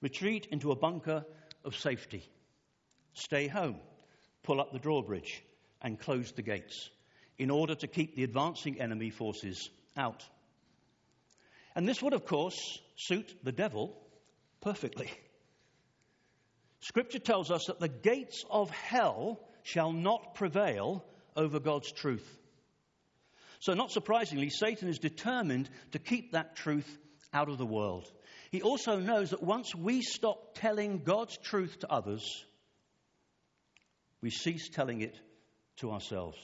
Retreat 0.00 0.48
into 0.50 0.72
a 0.72 0.76
bunker 0.76 1.24
of 1.64 1.76
safety. 1.76 2.28
Stay 3.14 3.46
home, 3.46 3.80
pull 4.42 4.60
up 4.60 4.72
the 4.72 4.78
drawbridge, 4.78 5.42
and 5.80 5.98
close 5.98 6.32
the 6.32 6.42
gates 6.42 6.90
in 7.38 7.50
order 7.50 7.74
to 7.76 7.86
keep 7.86 8.16
the 8.16 8.24
advancing 8.24 8.80
enemy 8.80 9.10
forces 9.10 9.70
out. 9.96 10.24
And 11.78 11.88
this 11.88 12.02
would, 12.02 12.12
of 12.12 12.26
course, 12.26 12.80
suit 12.96 13.32
the 13.44 13.52
devil 13.52 13.96
perfectly. 14.60 15.12
Scripture 16.80 17.20
tells 17.20 17.52
us 17.52 17.66
that 17.66 17.78
the 17.78 17.86
gates 17.86 18.44
of 18.50 18.68
hell 18.70 19.38
shall 19.62 19.92
not 19.92 20.34
prevail 20.34 21.04
over 21.36 21.60
God's 21.60 21.92
truth. 21.92 22.28
So, 23.60 23.74
not 23.74 23.92
surprisingly, 23.92 24.50
Satan 24.50 24.88
is 24.88 24.98
determined 24.98 25.70
to 25.92 26.00
keep 26.00 26.32
that 26.32 26.56
truth 26.56 26.98
out 27.32 27.48
of 27.48 27.58
the 27.58 27.64
world. 27.64 28.10
He 28.50 28.60
also 28.60 28.98
knows 28.98 29.30
that 29.30 29.44
once 29.44 29.72
we 29.72 30.02
stop 30.02 30.56
telling 30.56 31.04
God's 31.04 31.36
truth 31.36 31.78
to 31.82 31.92
others, 31.92 32.44
we 34.20 34.30
cease 34.30 34.68
telling 34.68 35.00
it 35.00 35.16
to 35.76 35.92
ourselves. 35.92 36.38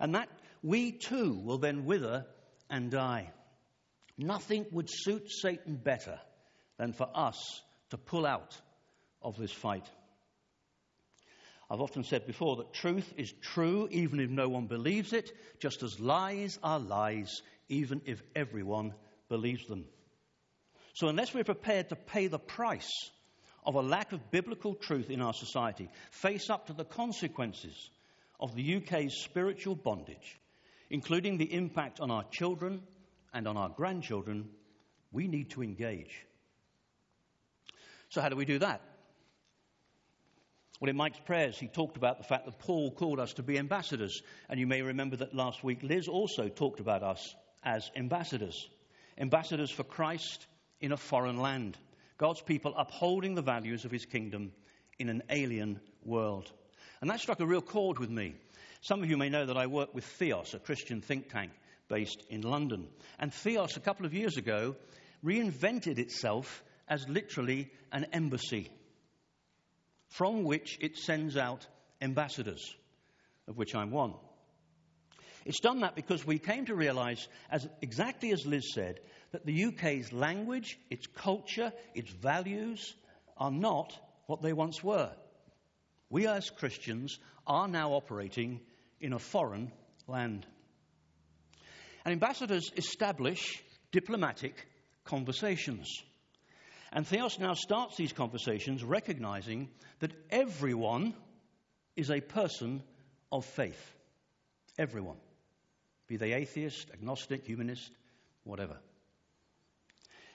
And 0.00 0.16
that 0.16 0.28
we 0.60 0.90
too 0.90 1.34
will 1.34 1.58
then 1.58 1.84
wither 1.84 2.26
and 2.68 2.90
die. 2.90 3.30
Nothing 4.18 4.66
would 4.72 4.88
suit 4.90 5.30
Satan 5.30 5.76
better 5.76 6.18
than 6.78 6.92
for 6.92 7.08
us 7.14 7.62
to 7.90 7.96
pull 7.96 8.26
out 8.26 8.56
of 9.22 9.36
this 9.36 9.52
fight. 9.52 9.88
I've 11.70 11.80
often 11.80 12.04
said 12.04 12.26
before 12.26 12.56
that 12.56 12.74
truth 12.74 13.14
is 13.16 13.32
true 13.40 13.88
even 13.90 14.20
if 14.20 14.28
no 14.28 14.48
one 14.48 14.66
believes 14.66 15.12
it, 15.14 15.32
just 15.58 15.82
as 15.82 15.98
lies 15.98 16.58
are 16.62 16.78
lies 16.78 17.40
even 17.68 18.02
if 18.04 18.22
everyone 18.36 18.92
believes 19.28 19.66
them. 19.66 19.86
So, 20.94 21.08
unless 21.08 21.32
we're 21.32 21.44
prepared 21.44 21.88
to 21.88 21.96
pay 21.96 22.26
the 22.26 22.38
price 22.38 22.90
of 23.64 23.76
a 23.76 23.80
lack 23.80 24.12
of 24.12 24.30
biblical 24.30 24.74
truth 24.74 25.08
in 25.08 25.22
our 25.22 25.32
society, 25.32 25.88
face 26.10 26.50
up 26.50 26.66
to 26.66 26.74
the 26.74 26.84
consequences 26.84 27.90
of 28.38 28.54
the 28.54 28.76
UK's 28.76 29.22
spiritual 29.22 29.74
bondage, 29.74 30.38
including 30.90 31.38
the 31.38 31.54
impact 31.54 32.00
on 32.00 32.10
our 32.10 32.24
children 32.24 32.82
and 33.32 33.48
on 33.48 33.56
our 33.56 33.68
grandchildren, 33.68 34.48
we 35.10 35.28
need 35.28 35.50
to 35.50 35.62
engage. 35.62 36.26
So, 38.08 38.20
how 38.20 38.28
do 38.28 38.36
we 38.36 38.44
do 38.44 38.58
that? 38.58 38.82
Well, 40.80 40.90
in 40.90 40.96
Mike's 40.96 41.20
prayers, 41.20 41.56
he 41.56 41.68
talked 41.68 41.96
about 41.96 42.18
the 42.18 42.24
fact 42.24 42.44
that 42.44 42.58
Paul 42.58 42.90
called 42.90 43.20
us 43.20 43.34
to 43.34 43.42
be 43.42 43.56
ambassadors. 43.56 44.20
And 44.48 44.58
you 44.58 44.66
may 44.66 44.82
remember 44.82 45.16
that 45.16 45.34
last 45.34 45.62
week 45.62 45.82
Liz 45.82 46.08
also 46.08 46.48
talked 46.48 46.80
about 46.80 47.04
us 47.04 47.36
as 47.62 47.88
ambassadors. 47.94 48.68
Ambassadors 49.16 49.70
for 49.70 49.84
Christ 49.84 50.46
in 50.80 50.90
a 50.90 50.96
foreign 50.96 51.38
land. 51.38 51.78
God's 52.18 52.42
people 52.42 52.74
upholding 52.76 53.36
the 53.36 53.42
values 53.42 53.84
of 53.84 53.92
his 53.92 54.06
kingdom 54.06 54.52
in 54.98 55.08
an 55.08 55.22
alien 55.30 55.80
world. 56.04 56.50
And 57.00 57.08
that 57.10 57.20
struck 57.20 57.40
a 57.40 57.46
real 57.46 57.62
chord 57.62 57.98
with 57.98 58.10
me. 58.10 58.34
Some 58.80 59.04
of 59.04 59.08
you 59.08 59.16
may 59.16 59.28
know 59.28 59.46
that 59.46 59.56
I 59.56 59.68
work 59.68 59.94
with 59.94 60.04
Theos, 60.04 60.54
a 60.54 60.58
Christian 60.58 61.00
think 61.00 61.30
tank 61.30 61.52
based 61.92 62.24
in 62.30 62.40
London. 62.40 62.88
And 63.18 63.32
Theos, 63.34 63.76
a 63.76 63.80
couple 63.80 64.06
of 64.06 64.14
years 64.14 64.38
ago, 64.38 64.76
reinvented 65.22 65.98
itself 65.98 66.64
as 66.88 67.06
literally 67.06 67.70
an 67.92 68.06
embassy 68.14 68.70
from 70.08 70.44
which 70.44 70.78
it 70.80 70.96
sends 70.96 71.36
out 71.36 71.66
ambassadors, 72.00 72.74
of 73.46 73.58
which 73.58 73.74
I'm 73.74 73.90
one. 73.90 74.14
It's 75.44 75.60
done 75.60 75.80
that 75.80 75.94
because 75.94 76.26
we 76.26 76.38
came 76.38 76.64
to 76.66 76.74
realize, 76.74 77.28
as, 77.50 77.68
exactly 77.82 78.32
as 78.32 78.46
Liz 78.46 78.72
said, 78.72 79.00
that 79.32 79.44
the 79.44 79.64
UK's 79.64 80.14
language, 80.14 80.78
its 80.88 81.06
culture, 81.06 81.72
its 81.94 82.10
values 82.10 82.94
are 83.36 83.50
not 83.50 83.92
what 84.26 84.40
they 84.40 84.54
once 84.54 84.82
were. 84.82 85.10
We 86.08 86.26
as 86.26 86.48
Christians 86.48 87.18
are 87.46 87.68
now 87.68 87.92
operating 87.92 88.60
in 88.98 89.12
a 89.12 89.18
foreign 89.18 89.72
land. 90.06 90.46
And 92.04 92.12
ambassadors 92.12 92.70
establish 92.76 93.62
diplomatic 93.90 94.66
conversations. 95.04 95.88
And 96.92 97.06
Theos 97.06 97.38
now 97.38 97.54
starts 97.54 97.96
these 97.96 98.12
conversations 98.12 98.84
recognizing 98.84 99.70
that 100.00 100.12
everyone 100.30 101.14
is 101.96 102.10
a 102.10 102.20
person 102.20 102.82
of 103.30 103.44
faith. 103.44 103.94
Everyone. 104.78 105.16
Be 106.06 106.16
they 106.16 106.32
atheist, 106.32 106.90
agnostic, 106.92 107.44
humanist, 107.44 107.90
whatever. 108.44 108.78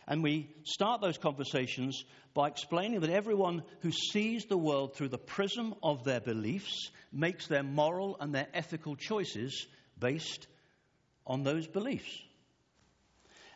And 0.08 0.24
we 0.24 0.50
start 0.64 1.02
those 1.02 1.18
conversations 1.18 2.06
by 2.34 2.48
explaining 2.48 3.02
that 3.02 3.10
everyone 3.10 3.64
who 3.82 3.92
sees 3.92 4.46
the 4.46 4.58
world 4.58 4.96
through 4.96 5.10
the 5.10 5.18
prism 5.18 5.76
of 5.84 6.06
their 6.06 6.22
beliefs 6.22 6.92
makes 7.12 7.48
their 7.48 7.64
moral 7.64 8.16
and 8.20 8.34
their 8.34 8.48
ethical 8.54 8.96
choices 8.96 9.68
based 10.00 10.48
on 11.28 11.44
those 11.44 11.68
beliefs. 11.68 12.24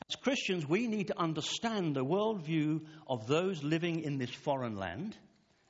As 0.10 0.16
Christians, 0.18 0.68
we 0.68 0.88
need 0.88 1.08
to 1.08 1.18
understand 1.18 1.96
the 1.96 2.06
worldview 2.06 2.82
of 3.08 3.28
those 3.28 3.63
living 3.63 4.01
in 4.01 4.18
this 4.18 4.30
foreign 4.30 4.75
land 4.75 5.16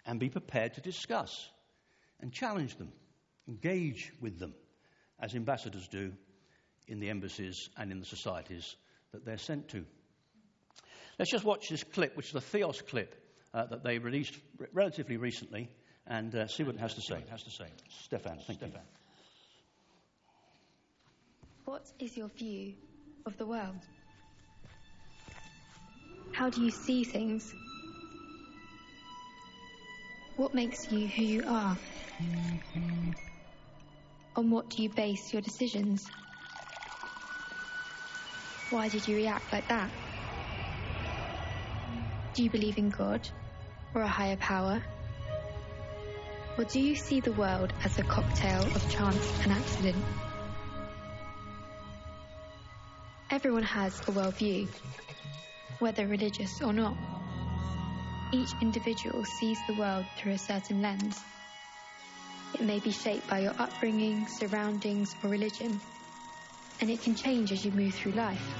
and 0.05 0.20
be 0.20 0.29
prepared 0.29 0.74
to 0.74 0.81
discuss 0.81 1.50
and 2.20 2.34
challenge 2.34 2.75
them, 2.75 2.91
engage 3.48 4.12
with 4.20 4.39
them, 4.39 4.55
as 5.20 5.36
ambassadors 5.36 5.88
do 5.88 6.12
in 6.88 7.00
the 7.00 7.10
embassies 7.10 7.70
and 7.77 7.91
in 7.91 8.00
the 8.00 8.05
societies 8.05 8.75
that 9.12 9.23
they're 9.23 9.38
sent 9.38 9.69
to. 9.69 9.86
Let's 11.19 11.32
just 11.32 11.45
watch 11.45 11.69
this 11.69 11.84
clip, 11.84 12.17
which 12.17 12.30
is 12.30 12.36
a 12.36 12.41
Theos 12.41 12.82
clip 12.82 13.15
uh, 13.54 13.65
that 13.67 13.84
they 13.84 13.99
released 13.99 14.36
relatively 14.73 15.17
recently, 15.17 15.69
and 16.08 16.34
uh, 16.34 16.47
see 16.47 16.63
what 16.63 16.75
it 16.75 16.82
has 16.82 16.95
to 16.95 17.02
say. 17.02 17.23
Has 17.30 17.43
to 17.43 17.52
say. 17.52 17.65
Stefan, 18.06 18.39
thank 18.47 18.60
Stefan. 18.60 18.71
you. 18.71 19.00
What 21.71 21.89
is 21.99 22.17
your 22.17 22.27
view 22.27 22.73
of 23.25 23.38
the 23.38 23.45
world? 23.45 23.79
How 26.34 26.49
do 26.49 26.62
you 26.62 26.69
see 26.69 27.05
things? 27.05 27.55
What 30.36 30.53
makes 30.53 30.91
you 30.91 31.07
who 31.07 31.23
you 31.23 31.43
are? 31.47 31.77
On 34.36 34.51
what 34.51 34.69
do 34.69 34.84
you 34.84 34.89
base 34.89 35.31
your 35.31 35.41
decisions? 35.41 36.12
Why 38.69 38.89
did 38.89 39.07
you 39.07 39.15
react 39.15 39.53
like 39.53 39.69
that? 39.69 39.91
Do 42.34 42.43
you 42.43 42.49
believe 42.49 42.79
in 42.79 42.89
God 42.89 43.25
or 43.95 44.01
a 44.01 44.10
higher 44.10 44.36
power? 44.36 44.84
Or 46.57 46.65
do 46.65 46.81
you 46.81 46.95
see 46.95 47.21
the 47.21 47.31
world 47.31 47.71
as 47.86 47.97
a 47.97 48.03
cocktail 48.03 48.63
of 48.75 48.89
chance 48.89 49.25
and 49.43 49.53
accident? 49.53 50.03
Everyone 53.32 53.63
has 53.63 53.98
a 54.02 54.12
worldview 54.12 54.67
whether 55.80 56.06
religious 56.06 56.62
or 56.62 56.74
not. 56.74 56.98
Each 58.34 58.50
individual 58.62 59.24
sees 59.24 59.58
the 59.67 59.74
world 59.74 60.06
through 60.17 60.34
a 60.34 60.38
certain 60.38 60.82
lens. 60.82 61.17
It 62.54 62.62
may 62.62 62.80
be 62.80 62.91
shaped 62.91 63.30
by 63.30 63.39
your 63.39 63.54
upbringing, 63.58 64.28
surroundings, 64.28 65.15
or 65.24 65.30
religion, 65.30 65.80
and 66.82 66.89
it 66.89 67.02
can 67.04 67.15
change 67.15 67.54
as 67.54 67.63
you 67.63 67.72
move 67.72 67.94
through 67.94 68.12
life. 68.12 68.54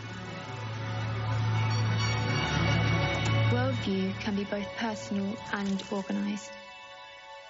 Worldview 3.52 4.18
can 4.22 4.38
be 4.38 4.46
both 4.46 4.68
personal 4.78 5.36
and 5.52 5.84
organised. 5.92 6.52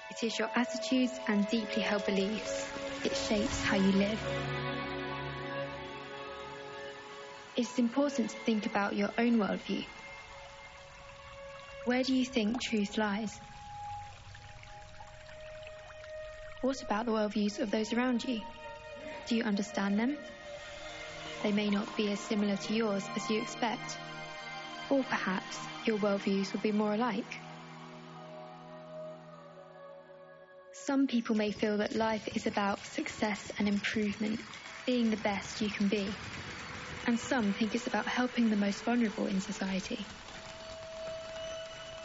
It 0.10 0.26
is 0.26 0.40
your 0.40 0.50
attitudes 0.56 1.20
and 1.28 1.48
deeply 1.50 1.84
held 1.84 2.04
beliefs. 2.08 2.68
It 3.06 3.16
shapes 3.16 3.62
how 3.62 3.76
you 3.78 3.92
live. 3.92 4.20
It's 7.62 7.78
important 7.78 8.32
to 8.32 8.38
think 8.38 8.66
about 8.66 8.96
your 8.96 9.12
own 9.20 9.38
worldview. 9.38 9.86
Where 11.86 12.02
do 12.02 12.12
you 12.12 12.26
think 12.26 12.60
truth 12.60 12.98
lies? 12.98 13.40
What 16.62 16.82
about 16.82 17.06
the 17.06 17.12
worldviews 17.12 17.60
of 17.60 17.70
those 17.70 17.94
around 17.94 18.24
you? 18.24 18.42
Do 19.28 19.36
you 19.36 19.44
understand 19.44 20.00
them? 20.00 20.18
They 21.44 21.52
may 21.52 21.70
not 21.70 21.96
be 21.96 22.12
as 22.12 22.20
similar 22.20 22.56
to 22.56 22.74
yours 22.74 23.08
as 23.16 23.30
you 23.30 23.40
expect. 23.40 23.96
Or 24.90 25.04
perhaps 25.04 25.60
your 25.86 26.00
worldviews 26.00 26.54
will 26.54 26.62
be 26.62 26.72
more 26.72 26.96
alike. 26.96 27.42
Some 30.74 31.06
people 31.06 31.36
may 31.36 31.52
feel 31.52 31.78
that 31.78 31.96
life 31.96 32.28
is 32.36 32.48
about 32.48 32.84
success 32.84 33.52
and 33.60 33.68
improvement, 33.68 34.40
being 34.88 35.12
the 35.12 35.18
best 35.18 35.62
you 35.62 35.70
can 35.70 35.88
be 35.88 36.12
and 37.08 37.20
some 37.20 37.54
think 37.54 37.76
it's 37.76 37.88
about 37.88 38.08
helping 38.08 38.50
the 38.50 38.56
most 38.56 38.86
vulnerable 38.86 39.28
in 39.28 39.40
society. 39.40 40.08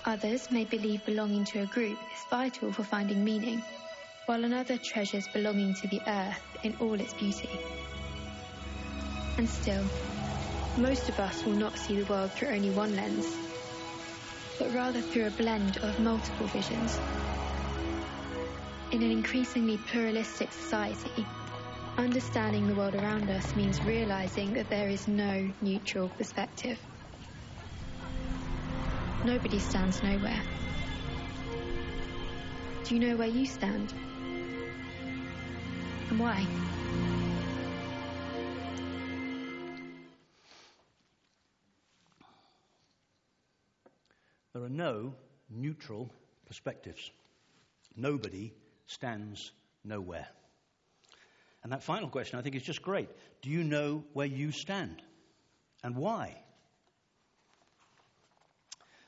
Others 0.05 0.51
may 0.51 0.65
believe 0.65 1.05
belonging 1.05 1.45
to 1.45 1.63
a 1.63 1.67
group 1.67 1.99
is 2.15 2.25
vital 2.31 2.73
for 2.73 2.85
finding 2.85 3.25
meaning, 3.25 3.63
while 4.27 4.45
another 4.45 4.79
treasures 4.79 5.27
belonging 5.29 5.75
to 5.75 5.89
the 5.89 6.01
earth 6.07 6.43
in 6.63 6.77
all 6.81 7.01
its 7.01 7.13
beauty. 7.15 7.51
And 9.37 9.49
still, 9.49 9.85
most 10.77 11.09
of 11.09 11.19
us 11.19 11.45
will 11.45 11.55
not 11.55 11.77
see 11.77 11.97
the 12.01 12.11
world 12.11 12.33
through 12.33 12.51
only 12.55 12.71
one 12.71 12.95
lens, 12.95 13.27
but 14.59 14.73
rather 14.73 15.01
through 15.01 15.27
a 15.27 15.31
blend 15.31 15.79
of 15.79 15.99
multiple 16.01 16.47
visions. 16.47 16.99
In 18.93 19.03
an 19.03 19.11
increasingly 19.11 19.79
pluralistic 19.79 20.53
society, 20.53 21.27
Understanding 21.99 22.69
the 22.69 22.75
world 22.75 22.95
around 22.95 23.31
us 23.31 23.57
means 23.57 23.83
realizing 23.83 24.53
that 24.53 24.69
there 24.69 24.89
is 24.89 25.09
no 25.09 25.51
neutral 25.63 26.09
perspective. 26.11 26.79
Nobody 29.25 29.59
stands 29.59 30.03
nowhere. 30.03 30.43
Do 32.85 32.95
you 32.95 33.01
know 33.01 33.17
where 33.17 33.27
you 33.27 33.47
stand? 33.47 33.93
And 36.11 36.21
why? 36.21 36.47
There 44.53 44.63
are 44.63 44.69
no 44.69 45.15
neutral 45.51 46.13
perspectives. 46.47 47.11
Nobody 47.97 48.53
stands 48.87 49.51
nowhere. 49.83 50.29
And 51.67 51.73
that 51.73 51.83
final 51.83 52.09
question 52.09 52.39
I 52.39 52.43
think 52.43 52.55
is 52.55 52.63
just 52.63 52.81
great. 52.81 53.09
Do 53.43 53.51
you 53.51 53.65
know 53.65 54.05
where 54.13 54.25
you 54.25 54.53
stand? 54.53 55.03
And 55.83 55.97
why? 55.97 56.41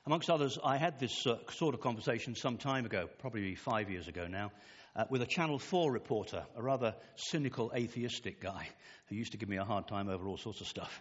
Amongst 0.04 0.28
others, 0.28 0.58
I 0.64 0.76
had 0.76 0.98
this 0.98 1.24
uh, 1.24 1.36
sort 1.52 1.76
of 1.76 1.80
conversation 1.80 2.34
some 2.34 2.56
time 2.56 2.84
ago, 2.84 3.08
probably 3.20 3.54
five 3.54 3.90
years 3.90 4.08
ago 4.08 4.26
now, 4.26 4.50
uh, 4.96 5.04
with 5.08 5.22
a 5.22 5.26
Channel 5.26 5.60
4 5.60 5.92
reporter, 5.92 6.42
a 6.56 6.60
rather 6.60 6.96
cynical, 7.14 7.70
atheistic 7.76 8.40
guy 8.40 8.68
who 9.06 9.14
used 9.14 9.30
to 9.30 9.38
give 9.38 9.48
me 9.48 9.58
a 9.58 9.64
hard 9.64 9.86
time 9.86 10.08
over 10.08 10.26
all 10.26 10.36
sorts 10.36 10.60
of 10.60 10.66
stuff. 10.66 11.00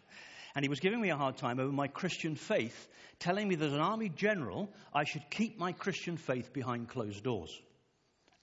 And 0.53 0.63
he 0.63 0.69
was 0.69 0.79
giving 0.79 1.01
me 1.01 1.09
a 1.09 1.17
hard 1.17 1.37
time 1.37 1.59
over 1.59 1.71
my 1.71 1.87
Christian 1.87 2.35
faith, 2.35 2.87
telling 3.17 3.47
me 3.47 3.55
that 3.55 3.65
as 3.65 3.73
an 3.73 3.79
army 3.79 4.09
general, 4.09 4.71
I 4.93 5.05
should 5.05 5.27
keep 5.31 5.57
my 5.57 5.71
Christian 5.71 6.17
faith 6.17 6.53
behind 6.53 6.89
closed 6.89 7.23
doors, 7.23 7.59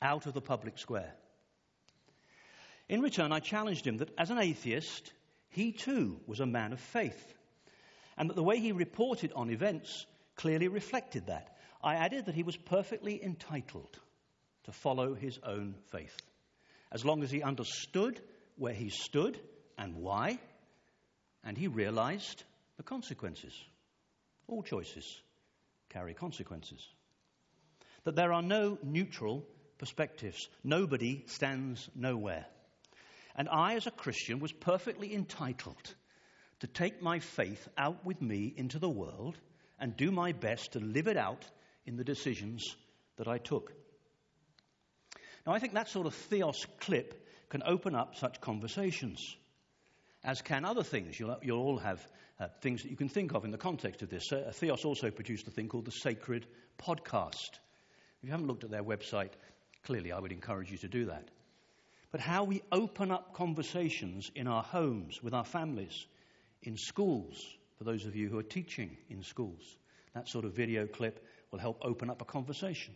out 0.03 0.27
of 0.27 0.35
the 0.35 0.41
public 0.41 0.81
square. 0.81 1.15
In 2.89 3.01
return, 3.01 3.33
I 3.33 3.41
challenged 3.41 3.87
him 3.87 3.99
that 3.99 4.13
as 4.19 4.31
an 4.31 4.39
atheist, 4.39 5.13
he 5.49 5.73
too 5.73 6.21
was 6.27 6.41
a 6.41 6.47
man 6.47 6.73
of 6.73 6.81
faith, 6.81 7.35
and 8.17 8.29
that 8.29 8.37
the 8.37 8.43
way 8.43 8.61
he 8.61 8.73
reported 8.73 9.33
on 9.33 9.51
events 9.51 10.07
clearly 10.37 10.69
reflected 10.69 11.27
that. 11.27 11.57
I 11.83 11.95
added 11.97 12.27
that 12.27 12.35
he 12.35 12.43
was 12.43 12.57
perfectly 12.57 13.23
entitled 13.23 13.99
to 14.65 14.73
follow 14.73 15.15
his 15.15 15.39
own 15.43 15.77
faith. 15.91 16.17
As 16.91 17.05
long 17.05 17.23
as 17.23 17.31
he 17.31 17.43
understood 17.43 18.21
where 18.57 18.75
he 18.75 18.89
stood 18.89 19.39
and 19.79 19.97
why, 19.97 20.39
and 21.43 21.59
he 21.59 21.69
realized 21.69 22.45
the 22.77 22.83
consequences. 22.83 23.55
All 24.47 24.63
choices 24.63 25.23
carry 25.91 26.15
consequences. 26.15 26.87
That 28.05 28.17
there 28.17 28.33
are 28.33 28.43
no 28.43 28.79
neutral 28.83 29.45
perspectives. 29.79 30.49
Nobody 30.63 31.25
stands 31.27 31.89
nowhere. 31.95 32.47
And 33.37 33.49
I, 33.49 33.75
as 33.75 33.87
a 33.87 33.91
Christian, 33.91 34.39
was 34.39 34.53
perfectly 34.53 35.15
entitled 35.15 35.95
to 36.61 36.67
take 36.67 37.03
my 37.03 37.19
faith 37.19 37.69
out 37.77 38.05
with 38.05 38.23
me 38.23 38.53
into 38.57 38.79
the 38.79 38.89
world 38.89 39.39
and 39.79 39.97
do 39.97 40.11
my 40.11 40.33
best 40.33 40.73
to 40.73 40.81
live 40.81 41.09
it 41.09 41.17
out 41.17 41.45
in 41.85 41.97
the 41.97 42.05
decisions 42.05 42.77
that 43.17 43.29
I 43.29 43.39
took. 43.39 43.73
Now, 45.47 45.53
I 45.53 45.59
think 45.59 45.75
that 45.75 45.89
sort 45.89 46.07
of 46.07 46.15
theos 46.15 46.67
clip 46.81 47.29
can 47.51 47.63
open 47.67 47.95
up 47.95 48.17
such 48.17 48.41
conversations, 48.41 49.37
as 50.23 50.41
can 50.41 50.65
other 50.65 50.83
things. 50.83 51.19
You'll, 51.19 51.37
you'll 51.43 51.61
all 51.61 51.79
have 51.79 52.07
uh, 52.41 52.49
things 52.63 52.83
that 52.83 52.91
you 52.91 52.97
can 52.97 53.09
think 53.09 53.35
of 53.35 53.45
in 53.45 53.51
the 53.51 53.59
context 53.59 54.03
of 54.03 54.09
this. 54.09 54.33
Uh, 54.33 54.51
theos 54.55 54.85
also 54.85 55.11
produced 55.11 55.47
a 55.47 55.51
thing 55.51 55.69
called 55.69 55.85
the 55.85 55.93
Sacred 55.93 56.47
Podcast. 56.79 57.59
If 58.23 58.25
you 58.25 58.31
haven't 58.31 58.47
looked 58.47 58.65
at 58.65 58.71
their 58.71 58.83
website, 58.83 59.33
clearly 59.85 60.13
I 60.13 60.19
would 60.19 60.33
encourage 60.33 60.71
you 60.71 60.79
to 60.79 60.89
do 60.89 61.07
that. 61.07 61.29
But 62.15 62.21
how 62.21 62.45
we 62.45 62.63
open 62.71 63.11
up 63.11 63.35
conversations 63.35 64.31
in 64.37 64.47
our 64.47 64.63
homes, 64.63 65.21
with 65.21 65.35
our 65.35 65.45
families, 65.45 66.07
in 66.63 66.77
schools, 66.77 67.45
for 67.77 67.83
those 67.83 68.07
of 68.07 68.15
you 68.15 68.29
who 68.29 68.39
are 68.39 68.45
teaching 68.45 68.97
in 69.11 69.25
schools. 69.25 69.77
That 70.15 70.29
sort 70.29 70.45
of 70.45 70.53
video 70.53 70.87
clip 70.87 71.27
will 71.51 71.59
help 71.59 71.81
open 71.83 72.11
up 72.11 72.23
a 72.23 72.25
conversation. 72.25 72.95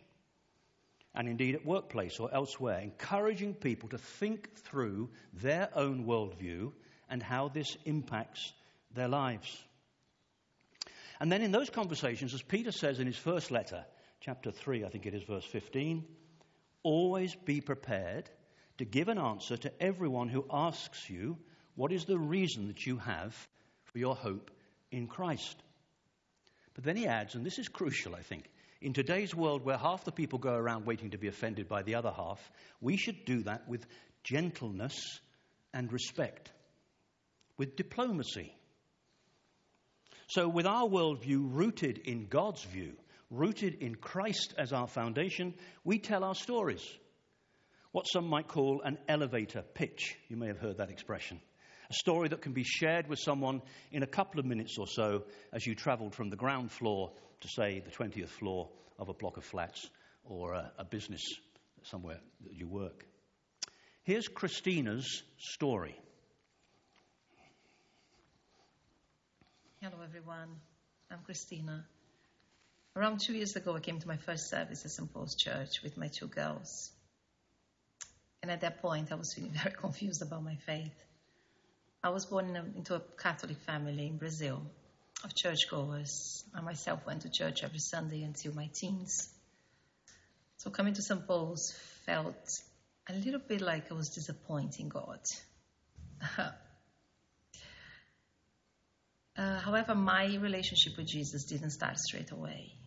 And 1.16 1.28
indeed 1.28 1.56
at 1.56 1.66
workplace 1.66 2.20
or 2.20 2.32
elsewhere, 2.32 2.78
encouraging 2.78 3.54
people 3.54 3.88
to 3.88 3.98
think 3.98 4.54
through 4.54 5.10
their 5.32 5.68
own 5.74 6.06
worldview 6.06 6.70
and 7.10 7.20
how 7.20 7.48
this 7.48 7.76
impacts 7.86 8.52
their 8.94 9.08
lives. 9.08 9.52
And 11.18 11.32
then 11.32 11.42
in 11.42 11.50
those 11.50 11.70
conversations, 11.70 12.34
as 12.34 12.42
Peter 12.42 12.70
says 12.70 13.00
in 13.00 13.08
his 13.08 13.18
first 13.18 13.50
letter, 13.50 13.84
chapter 14.20 14.52
3, 14.52 14.84
I 14.84 14.88
think 14.90 15.06
it 15.06 15.14
is 15.14 15.24
verse 15.24 15.44
15, 15.46 16.04
always 16.84 17.34
be 17.34 17.60
prepared 17.60 18.30
to 18.78 18.84
give 18.84 19.08
an 19.08 19.18
answer 19.18 19.56
to 19.56 19.82
everyone 19.82 20.28
who 20.28 20.46
asks 20.50 21.08
you 21.10 21.36
what 21.74 21.92
is 21.92 22.04
the 22.04 22.18
reason 22.18 22.68
that 22.68 22.86
you 22.86 22.96
have 22.98 23.34
for 23.84 23.98
your 23.98 24.16
hope 24.16 24.50
in 24.90 25.06
Christ. 25.06 25.56
But 26.74 26.84
then 26.84 26.96
he 26.96 27.06
adds, 27.06 27.34
and 27.34 27.44
this 27.44 27.58
is 27.58 27.68
crucial, 27.68 28.14
I 28.14 28.22
think, 28.22 28.44
in 28.80 28.92
today's 28.92 29.34
world 29.34 29.64
where 29.64 29.76
half 29.76 30.04
the 30.04 30.12
people 30.12 30.38
go 30.38 30.54
around 30.54 30.86
waiting 30.86 31.10
to 31.10 31.18
be 31.18 31.28
offended 31.28 31.68
by 31.68 31.82
the 31.82 31.96
other 31.96 32.12
half, 32.12 32.40
we 32.80 32.96
should 32.96 33.24
do 33.24 33.42
that 33.42 33.68
with 33.68 33.84
gentleness 34.22 35.20
and 35.74 35.92
respect, 35.92 36.50
with 37.56 37.76
diplomacy. 37.76 38.54
So, 40.28 40.48
with 40.48 40.66
our 40.66 40.86
worldview 40.86 41.54
rooted 41.54 41.98
in 41.98 42.26
God's 42.26 42.62
view, 42.62 42.92
rooted 43.30 43.74
in 43.80 43.94
Christ 43.94 44.54
as 44.56 44.72
our 44.72 44.86
foundation, 44.86 45.54
we 45.84 45.98
tell 45.98 46.22
our 46.22 46.34
stories. 46.34 46.84
What 47.92 48.06
some 48.06 48.28
might 48.28 48.48
call 48.48 48.82
an 48.82 48.98
elevator 49.08 49.62
pitch. 49.62 50.16
You 50.28 50.36
may 50.36 50.48
have 50.48 50.58
heard 50.58 50.78
that 50.78 50.90
expression 50.90 51.40
a 51.90 51.94
story 51.94 52.28
that 52.28 52.42
can 52.42 52.52
be 52.52 52.64
shared 52.64 53.08
with 53.08 53.18
someone 53.18 53.62
in 53.90 54.02
a 54.02 54.06
couple 54.06 54.40
of 54.40 54.46
minutes 54.46 54.76
or 54.78 54.86
so 54.86 55.24
as 55.52 55.66
you 55.66 55.74
traveled 55.74 56.14
from 56.14 56.28
the 56.28 56.36
ground 56.36 56.70
floor 56.70 57.12
to, 57.40 57.48
say, 57.48 57.80
the 57.80 57.90
20th 57.90 58.28
floor 58.28 58.68
of 58.98 59.08
a 59.08 59.14
block 59.14 59.36
of 59.36 59.44
flats 59.44 59.88
or 60.24 60.52
a, 60.52 60.70
a 60.78 60.84
business 60.84 61.22
somewhere 61.84 62.18
that 62.44 62.52
you 62.52 62.66
work. 62.66 63.06
Here's 64.02 64.28
Christina's 64.28 65.22
story. 65.38 65.98
Hello, 69.80 69.96
everyone. 70.04 70.48
I'm 71.10 71.20
Christina. 71.24 71.86
Around 72.96 73.20
two 73.24 73.32
years 73.32 73.54
ago, 73.54 73.76
I 73.76 73.80
came 73.80 74.00
to 74.00 74.08
my 74.08 74.16
first 74.16 74.50
service 74.50 74.84
at 74.84 74.90
St. 74.90 75.12
Paul's 75.12 75.36
Church 75.36 75.82
with 75.84 75.96
my 75.96 76.08
two 76.08 76.26
girls. 76.26 76.90
And 78.42 78.50
at 78.50 78.60
that 78.60 78.80
point, 78.80 79.10
I 79.12 79.16
was 79.16 79.34
feeling 79.34 79.52
very 79.62 79.74
confused 79.74 80.22
about 80.22 80.42
my 80.42 80.56
faith. 80.66 80.94
I 82.02 82.10
was 82.10 82.26
born 82.26 82.50
in 82.50 82.56
a, 82.56 82.64
into 82.76 82.94
a 82.94 83.02
Catholic 83.20 83.58
family 83.62 84.06
in 84.06 84.18
Brazil 84.18 84.62
of 85.24 85.34
churchgoers. 85.34 86.44
I 86.54 86.60
myself 86.60 87.04
went 87.06 87.22
to 87.22 87.30
church 87.30 87.64
every 87.64 87.80
Sunday 87.80 88.22
until 88.22 88.54
my 88.54 88.68
teens. 88.72 89.28
So 90.58 90.70
coming 90.70 90.94
to 90.94 91.02
St. 91.02 91.26
Paul's 91.26 91.74
felt 92.06 92.36
a 93.08 93.12
little 93.12 93.40
bit 93.40 93.60
like 93.60 93.90
I 93.90 93.94
was 93.94 94.10
disappointing 94.10 94.88
God. 94.88 95.20
uh, 99.36 99.58
however, 99.60 99.94
my 99.94 100.36
relationship 100.36 100.96
with 100.96 101.08
Jesus 101.08 101.44
didn't 101.44 101.70
start 101.70 101.98
straight 101.98 102.30
away. 102.30 102.77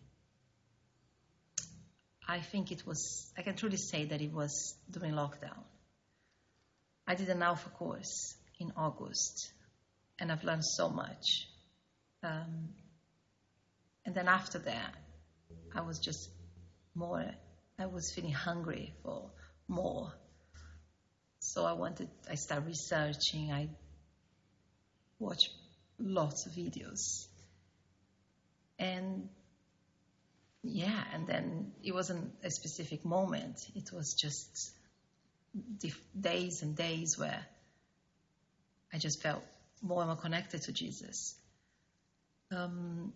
I 2.32 2.40
think 2.40 2.72
it 2.72 2.86
was, 2.86 3.30
I 3.36 3.42
can 3.42 3.56
truly 3.56 3.76
say 3.76 4.06
that 4.06 4.22
it 4.22 4.32
was 4.32 4.74
during 4.90 5.12
lockdown. 5.12 5.64
I 7.06 7.14
did 7.14 7.28
an 7.28 7.42
Alpha 7.42 7.68
course 7.68 8.34
in 8.58 8.72
August, 8.74 9.52
and 10.18 10.32
I've 10.32 10.42
learned 10.42 10.64
so 10.64 10.88
much. 10.88 11.46
Um, 12.22 12.70
and 14.06 14.14
then 14.14 14.28
after 14.28 14.60
that, 14.60 14.94
I 15.74 15.82
was 15.82 15.98
just 15.98 16.30
more, 16.94 17.22
I 17.78 17.84
was 17.84 18.10
feeling 18.14 18.32
hungry 18.32 18.94
for 19.02 19.30
more. 19.68 20.10
So 21.40 21.66
I 21.66 21.74
wanted, 21.74 22.08
I 22.30 22.36
started 22.36 22.66
researching, 22.66 23.52
I 23.52 23.68
watched 25.18 25.50
lots 25.98 26.46
of 26.46 26.52
videos. 26.54 27.26
And 28.78 29.28
yeah, 30.62 31.02
and 31.12 31.26
then 31.26 31.72
it 31.82 31.92
wasn't 31.92 32.32
a 32.44 32.50
specific 32.50 33.04
moment, 33.04 33.58
it 33.74 33.92
was 33.92 34.14
just 34.14 34.72
days 36.18 36.62
and 36.62 36.76
days 36.76 37.18
where 37.18 37.44
I 38.92 38.98
just 38.98 39.22
felt 39.22 39.44
more 39.82 40.00
and 40.00 40.08
more 40.08 40.16
connected 40.16 40.62
to 40.62 40.72
Jesus. 40.72 41.34
Um, 42.50 43.12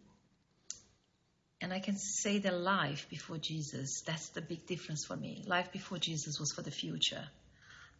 and 1.61 1.73
I 1.73 1.79
can 1.79 1.97
say 1.97 2.39
that 2.39 2.53
life 2.55 3.07
before 3.09 3.39
Jesus, 3.39 4.03
that's 4.07 4.29
the 4.31 4.43
big 4.43 4.67
difference 4.67 5.05
for 5.07 5.17
me. 5.17 5.45
Life 5.47 5.73
before 5.73 5.99
Jesus 5.99 6.39
was 6.39 6.53
for 6.53 6.63
the 6.63 6.71
future. 6.71 7.25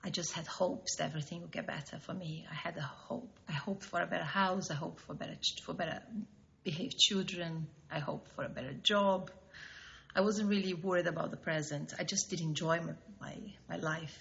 I 0.05 0.11
just 0.11 0.33
had 0.33 0.47
hopes 0.47 0.97
that 0.97 1.05
everything 1.05 1.41
would 1.43 1.53
get 1.53 1.67
better 1.67 1.99
for 2.05 2.13
me. 2.13 2.47
I 2.51 2.55
had 2.55 2.77
a 2.77 2.83
hope. 2.83 3.39
I 3.49 3.53
hoped 3.53 3.85
for 3.85 4.01
a 4.01 4.07
better 4.07 4.25
house. 4.25 4.71
I 4.71 4.75
hoped 4.75 5.01
for 5.01 5.15
better, 5.15 5.37
for 5.65 5.73
better 5.73 6.03
behaved 6.67 6.99
children. 6.99 7.69
I 7.91 8.01
hoped 8.01 8.33
for 8.33 8.45
a 8.45 8.49
better 8.49 8.73
job. 8.73 9.31
I 10.17 10.21
wasn't 10.21 10.49
really 10.49 10.75
worried 10.75 11.07
about 11.07 11.31
the 11.31 11.37
present. 11.37 11.95
I 11.97 12.03
just 12.03 12.29
did 12.29 12.41
enjoy 12.41 12.81
my, 12.81 12.95
my, 13.21 13.37
my 13.69 13.77
life 13.77 14.19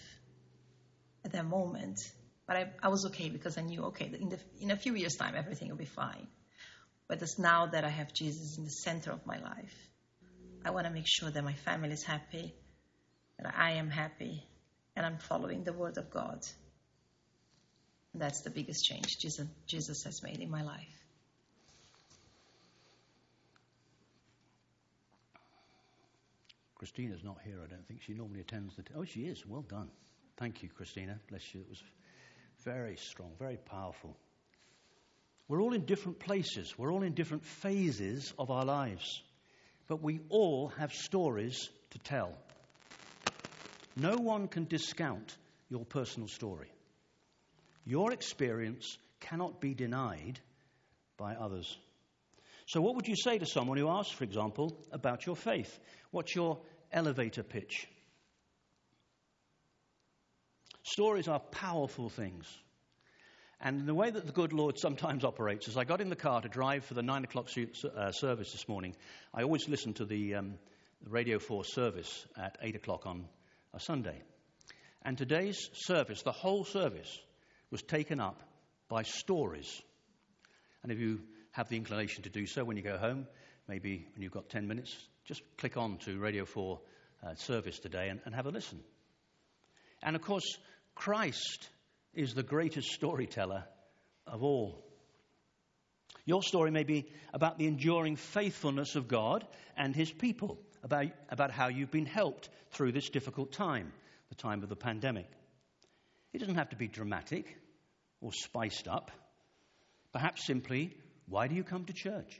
at 1.26 1.32
that 1.32 1.46
moment. 1.46 2.00
But 2.46 2.58
I, 2.58 2.70
I 2.84 2.90
was 2.90 3.08
okay 3.08 3.30
because 3.30 3.58
I 3.58 3.62
knew, 3.62 3.86
okay, 3.86 4.12
in, 4.22 4.30
the, 4.30 4.40
in 4.62 4.70
a 4.70 4.78
few 4.78 4.94
years' 4.94 5.16
time, 5.16 5.34
everything 5.36 5.70
will 5.70 5.78
be 5.78 5.86
fine. 5.86 6.28
But 7.08 7.20
it's 7.24 7.40
now 7.40 7.66
that 7.66 7.84
I 7.84 7.90
have 7.90 8.14
Jesus 8.14 8.60
in 8.60 8.64
the 8.64 8.70
center 8.70 9.12
of 9.12 9.26
my 9.26 9.40
life. 9.40 9.76
I 10.64 10.70
want 10.70 10.86
to 10.86 10.94
make 10.94 11.08
sure 11.08 11.32
that 11.32 11.44
my 11.44 11.54
family 11.54 11.94
is 11.94 12.04
happy, 12.04 12.54
that 13.40 13.56
I 13.58 13.72
am 13.72 13.90
happy, 13.90 14.44
and 14.96 15.04
I'm 15.04 15.18
following 15.18 15.64
the 15.64 15.74
word 15.74 15.98
of 15.98 16.12
God. 16.12 16.46
And 18.14 18.22
that's 18.22 18.42
the 18.42 18.52
biggest 18.52 18.86
change 18.86 19.18
Jesus, 19.18 19.48
Jesus 19.66 20.04
has 20.04 20.22
made 20.22 20.40
in 20.42 20.52
my 20.52 20.62
life. 20.62 21.05
Christina's 26.76 27.24
not 27.24 27.38
here, 27.44 27.60
I 27.64 27.68
don't 27.68 27.88
think. 27.88 28.02
She 28.02 28.14
normally 28.14 28.42
attends 28.42 28.76
the. 28.76 28.84
T- 28.84 28.94
oh, 28.96 29.06
she 29.06 29.22
is. 29.22 29.46
Well 29.46 29.62
done. 29.68 29.90
Thank 30.38 30.62
you, 30.62 30.70
Christina. 30.70 31.20
Bless 31.30 31.54
you. 31.54 31.62
It 31.62 31.70
was 31.70 31.82
very 32.64 32.98
strong, 32.98 33.32
very 33.40 33.58
powerful. 33.58 34.16
We're 35.48 35.62
all 35.62 35.74
in 35.74 35.86
different 35.86 36.20
places, 36.20 36.74
we're 36.78 36.92
all 36.92 37.04
in 37.04 37.14
different 37.14 37.46
phases 37.46 38.34
of 38.40 38.50
our 38.50 38.66
lives, 38.66 39.22
but 39.88 40.02
we 40.02 40.20
all 40.30 40.70
have 40.80 40.92
stories 40.92 41.70
to 41.92 42.00
tell. 42.00 42.34
No 43.96 44.16
one 44.16 44.48
can 44.48 44.66
discount 44.66 45.38
your 45.70 45.86
personal 45.86 46.28
story. 46.28 46.68
Your 47.86 48.12
experience 48.12 48.98
cannot 49.20 49.62
be 49.62 49.76
denied 49.76 50.40
by 51.18 51.36
others. 51.36 51.78
So, 52.67 52.82
what 52.82 52.95
would 52.95 53.08
you 53.08 53.15
say 53.15 53.38
to 53.38 53.45
someone 53.45 53.78
who 53.78 53.89
asks, 53.89 54.12
for 54.12 54.23
example, 54.23 54.78
about 54.91 55.25
your 55.25 55.36
faith? 55.36 55.80
What's 56.12 56.36
your 56.36 56.60
elevator 56.91 57.43
pitch? 57.43 57.88
Stories 60.84 61.28
are 61.28 61.39
powerful 61.39 62.10
things. 62.10 62.45
And 63.62 63.88
the 63.88 63.93
way 63.93 64.12
that 64.12 64.25
the 64.25 64.32
good 64.32 64.54
Lord 64.54 64.78
sometimes 64.78 65.23
operates 65.23 65.67
is 65.67 65.78
I 65.78 65.84
got 65.84 66.01
in 66.01 66.10
the 66.10 66.15
car 66.15 66.41
to 66.41 66.49
drive 66.49 66.86
for 66.86 66.93
the 66.93 67.01
nine 67.01 67.23
o'clock 67.23 67.49
uh, 67.58 68.12
service 68.12 68.51
this 68.51 68.67
morning. 68.67 68.95
I 69.34 69.43
always 69.43 69.67
listen 69.67 69.93
to 69.93 70.06
the, 70.06 70.36
um, 70.36 70.56
the 71.01 71.10
Radio 71.10 71.39
4 71.39 71.63
service 71.65 72.25
at 72.38 72.58
8 72.62 72.75
o'clock 72.75 73.06
on 73.06 73.25
a 73.73 73.80
Sunday. 73.80 74.21
And 75.04 75.17
today's 75.17 75.69
service, 75.73 76.21
the 76.23 76.32
whole 76.32 76.65
service, 76.65 77.19
was 77.71 77.82
taken 77.82 78.19
up 78.19 78.41
by 78.89 79.04
stories. 79.04 79.82
And 80.84 80.91
if 80.91 80.99
you 80.99 81.21
have 81.56 81.70
the 81.70 81.78
inclination 81.78 82.24
to 82.24 82.30
do 82.30 82.46
so 82.46 82.65
when 82.65 82.76
you 82.76 82.84
go 82.84 82.98
home, 82.98 83.26
maybe 83.65 84.06
when 84.13 84.22
you've 84.22 84.34
got 84.34 84.50
10 84.50 84.68
minutes, 84.68 84.94
just 85.24 85.41
click 85.58 85.78
on 85.78 85.98
to 86.00 86.20
Radio 86.20 86.44
4 86.44 86.80
uh, 87.24 87.36
service 87.36 87.80
today 87.80 88.10
and, 88.10 88.20
and 88.26 88.36
have 88.36 88.46
a 88.46 88.50
listen. 88.50 88.82
And 90.04 90.18
of 90.18 90.22
course, 90.22 90.58
Christ 90.96 91.70
is 92.13 92.34
the 92.34 92.44
greatest 92.44 92.89
storyteller 92.89 93.63
of 94.28 94.44
all. 94.44 94.84
Your 96.26 96.44
story 96.44 96.72
may 96.72 96.84
be 96.84 97.06
about 97.34 97.58
the 97.58 97.68
enduring 97.68 98.18
faithfulness 98.18 98.98
of 98.98 99.08
God 99.08 99.48
and 99.78 99.96
his 99.96 100.12
people, 100.12 100.60
about, 100.84 101.06
about 101.30 101.52
how 101.52 101.70
you've 101.70 101.91
been 101.91 102.06
helped 102.06 102.50
through 102.72 102.91
this 102.91 103.10
difficult 103.10 103.54
time, 103.54 103.94
the 104.28 104.36
time 104.36 104.62
of 104.62 104.68
the 104.68 104.76
pandemic. 104.76 105.30
It 106.34 106.39
doesn't 106.39 106.56
have 106.56 106.72
to 106.72 106.76
be 106.76 106.89
dramatic 106.89 107.46
or 108.20 108.34
spiced 108.34 108.89
up. 108.89 109.10
Perhaps 110.12 110.46
simply, 110.46 110.98
why 111.28 111.48
do 111.48 111.56
you 111.56 111.64
come 111.64 111.86
to 111.86 111.94
church? 111.94 112.40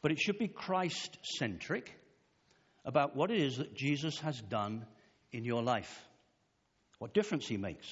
But 0.00 0.12
it 0.12 0.20
should 0.20 0.38
be 0.38 0.48
Christ 0.48 1.18
centric 1.22 1.92
about 2.84 3.16
what 3.16 3.30
it 3.30 3.40
is 3.40 3.58
that 3.58 3.74
Jesus 3.74 4.18
has 4.20 4.40
done 4.40 4.86
in 5.32 5.44
your 5.44 5.62
life, 5.62 6.06
what 6.98 7.14
difference 7.14 7.46
he 7.46 7.56
makes. 7.56 7.86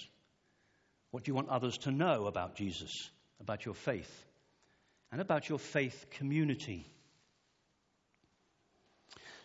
What 1.11 1.25
do 1.25 1.31
you 1.31 1.35
want 1.35 1.49
others 1.49 1.79
to 1.79 1.91
know 1.91 2.27
about 2.27 2.57
Jesus, 2.57 3.11
about 3.41 3.65
your 3.65 3.75
faith, 3.75 4.11
and 5.11 5.21
about 5.21 5.49
your 5.49 5.59
faith 5.59 6.07
community? 6.11 6.87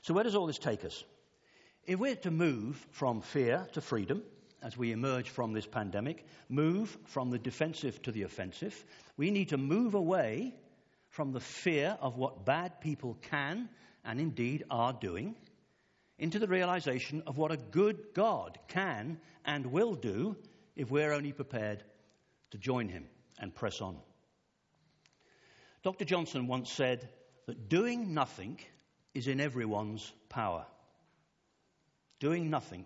So, 0.02 0.14
where 0.14 0.24
does 0.24 0.36
all 0.36 0.48
this 0.48 0.58
take 0.58 0.84
us? 0.84 1.04
If 1.86 2.00
we're 2.00 2.16
to 2.16 2.32
move 2.32 2.76
from 2.92 3.22
fear 3.22 3.68
to 3.74 3.82
freedom 3.82 4.24
as 4.62 4.78
we 4.78 4.91
emerge 4.91 5.30
from 5.30 5.54
this 5.54 5.65
pandemic, 5.65 6.26
move 6.50 6.95
from 7.06 7.30
the 7.30 7.39
defensive 7.39 8.02
to 8.04 8.12
the 8.12 8.24
offensive, 8.24 8.86
we 9.17 9.32
need 9.32 9.50
to 9.50 9.58
move 9.58 9.95
away 9.95 10.54
from 11.10 11.32
the 11.32 11.39
fear 11.39 11.97
of 12.00 12.17
what 12.17 12.45
bad 12.45 12.80
people 12.80 13.17
can 13.30 13.69
and 14.06 14.19
indeed 14.19 14.63
are 14.69 14.93
doing 14.93 15.36
into 16.17 16.39
the 16.39 16.47
realization 16.47 17.24
of 17.26 17.38
what 17.38 17.52
a 17.52 17.58
good 17.58 18.13
God 18.13 18.60
can 18.67 19.19
and 19.43 19.65
will 19.65 19.95
do 19.95 20.38
if 20.76 20.91
we're 20.91 21.13
only 21.13 21.34
prepared 21.34 21.84
to 22.52 22.58
join 22.58 22.88
him 22.89 23.06
and 23.39 23.54
press 23.54 23.82
on. 23.82 23.97
Dr. 25.84 26.06
Johnson 26.06 26.47
once 26.47 26.71
said 26.71 27.10
that 27.47 27.67
doing 27.67 28.13
nothing 28.13 28.60
is 29.15 29.28
in 29.28 29.39
everyone's 29.39 30.13
power. 30.30 30.65
Doing 32.19 32.52
nothing 32.52 32.86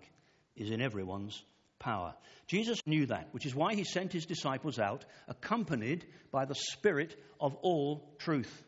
is 0.56 0.70
in 0.70 0.80
everyone's 0.80 1.42
power. 1.78 2.14
Jesus 2.46 2.80
knew 2.86 3.06
that, 3.06 3.28
which 3.32 3.46
is 3.46 3.54
why 3.54 3.74
he 3.74 3.84
sent 3.84 4.12
his 4.12 4.26
disciples 4.26 4.78
out, 4.78 5.04
accompanied 5.28 6.06
by 6.30 6.44
the 6.44 6.54
Spirit 6.54 7.16
of 7.40 7.54
all 7.56 8.14
truth. 8.18 8.64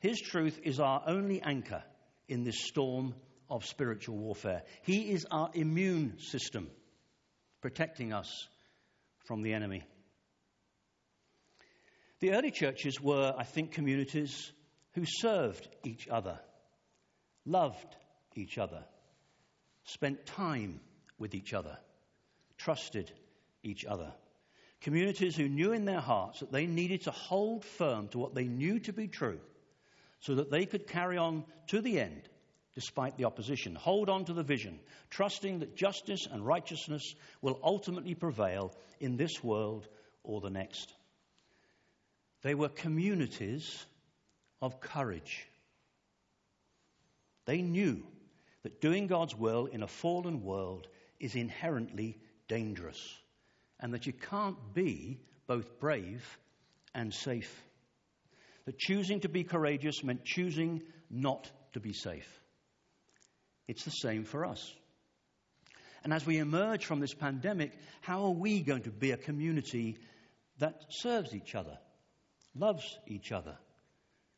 His 0.00 0.20
truth 0.20 0.60
is 0.62 0.80
our 0.80 1.02
only 1.06 1.42
anchor 1.42 1.82
in 2.28 2.44
this 2.44 2.66
storm 2.66 3.14
of 3.50 3.64
spiritual 3.64 4.16
warfare. 4.16 4.62
He 4.82 5.10
is 5.10 5.26
our 5.30 5.50
immune 5.54 6.18
system, 6.18 6.70
protecting 7.60 8.12
us 8.12 8.48
from 9.26 9.42
the 9.42 9.54
enemy. 9.54 9.82
The 12.20 12.32
early 12.32 12.50
churches 12.50 13.00
were, 13.00 13.34
I 13.36 13.44
think, 13.44 13.72
communities 13.72 14.52
who 14.92 15.04
served 15.06 15.68
each 15.84 16.08
other, 16.08 16.38
loved 17.44 17.96
each 18.34 18.58
other, 18.58 18.84
spent 19.84 20.26
time 20.26 20.80
with 21.18 21.34
each 21.34 21.54
other, 21.54 21.78
trusted 22.58 23.10
each 23.62 23.84
other. 23.84 24.12
Communities 24.80 25.34
who 25.36 25.48
knew 25.48 25.72
in 25.72 25.84
their 25.84 26.00
hearts 26.00 26.40
that 26.40 26.52
they 26.52 26.66
needed 26.66 27.02
to 27.02 27.10
hold 27.10 27.64
firm 27.64 28.08
to 28.08 28.18
what 28.18 28.34
they 28.34 28.44
knew 28.44 28.78
to 28.80 28.92
be 28.92 29.08
true 29.08 29.40
so 30.20 30.36
that 30.36 30.50
they 30.50 30.66
could 30.66 30.86
carry 30.86 31.16
on 31.16 31.44
to 31.68 31.80
the 31.80 31.98
end 31.98 32.28
despite 32.74 33.16
the 33.16 33.24
opposition. 33.24 33.74
Hold 33.74 34.08
on 34.08 34.24
to 34.26 34.32
the 34.32 34.44
vision, 34.44 34.78
trusting 35.10 35.58
that 35.60 35.74
justice 35.76 36.28
and 36.30 36.46
righteousness 36.46 37.14
will 37.42 37.58
ultimately 37.60 38.14
prevail 38.14 38.72
in 39.00 39.16
this 39.16 39.42
world 39.42 39.88
or 40.22 40.40
the 40.40 40.50
next. 40.50 40.92
They 42.42 42.54
were 42.54 42.68
communities 42.68 43.84
of 44.62 44.78
courage. 44.80 45.48
They 47.46 47.62
knew 47.62 48.04
that 48.62 48.80
doing 48.80 49.08
God's 49.08 49.34
will 49.34 49.66
in 49.66 49.82
a 49.82 49.88
fallen 49.88 50.44
world 50.44 50.86
is 51.18 51.34
inherently 51.34 52.18
dangerous 52.48 53.00
and 53.80 53.94
that 53.94 54.06
you 54.06 54.12
can't 54.12 54.74
be 54.74 55.20
both 55.46 55.78
brave 55.78 56.38
and 56.94 57.12
safe. 57.12 57.62
That 58.64 58.78
choosing 58.78 59.20
to 59.20 59.28
be 59.28 59.44
courageous 59.44 60.02
meant 60.02 60.24
choosing 60.24 60.82
not 61.10 61.50
to 61.72 61.80
be 61.80 61.92
safe. 61.92 62.28
It's 63.66 63.84
the 63.84 63.90
same 63.90 64.24
for 64.24 64.44
us. 64.44 64.74
And 66.04 66.12
as 66.12 66.24
we 66.24 66.38
emerge 66.38 66.86
from 66.86 67.00
this 67.00 67.14
pandemic, 67.14 67.72
how 68.00 68.24
are 68.24 68.30
we 68.30 68.60
going 68.60 68.82
to 68.82 68.90
be 68.90 69.10
a 69.10 69.16
community 69.16 69.98
that 70.58 70.84
serves 70.90 71.34
each 71.34 71.54
other, 71.54 71.78
loves 72.54 72.98
each 73.06 73.32
other, 73.32 73.56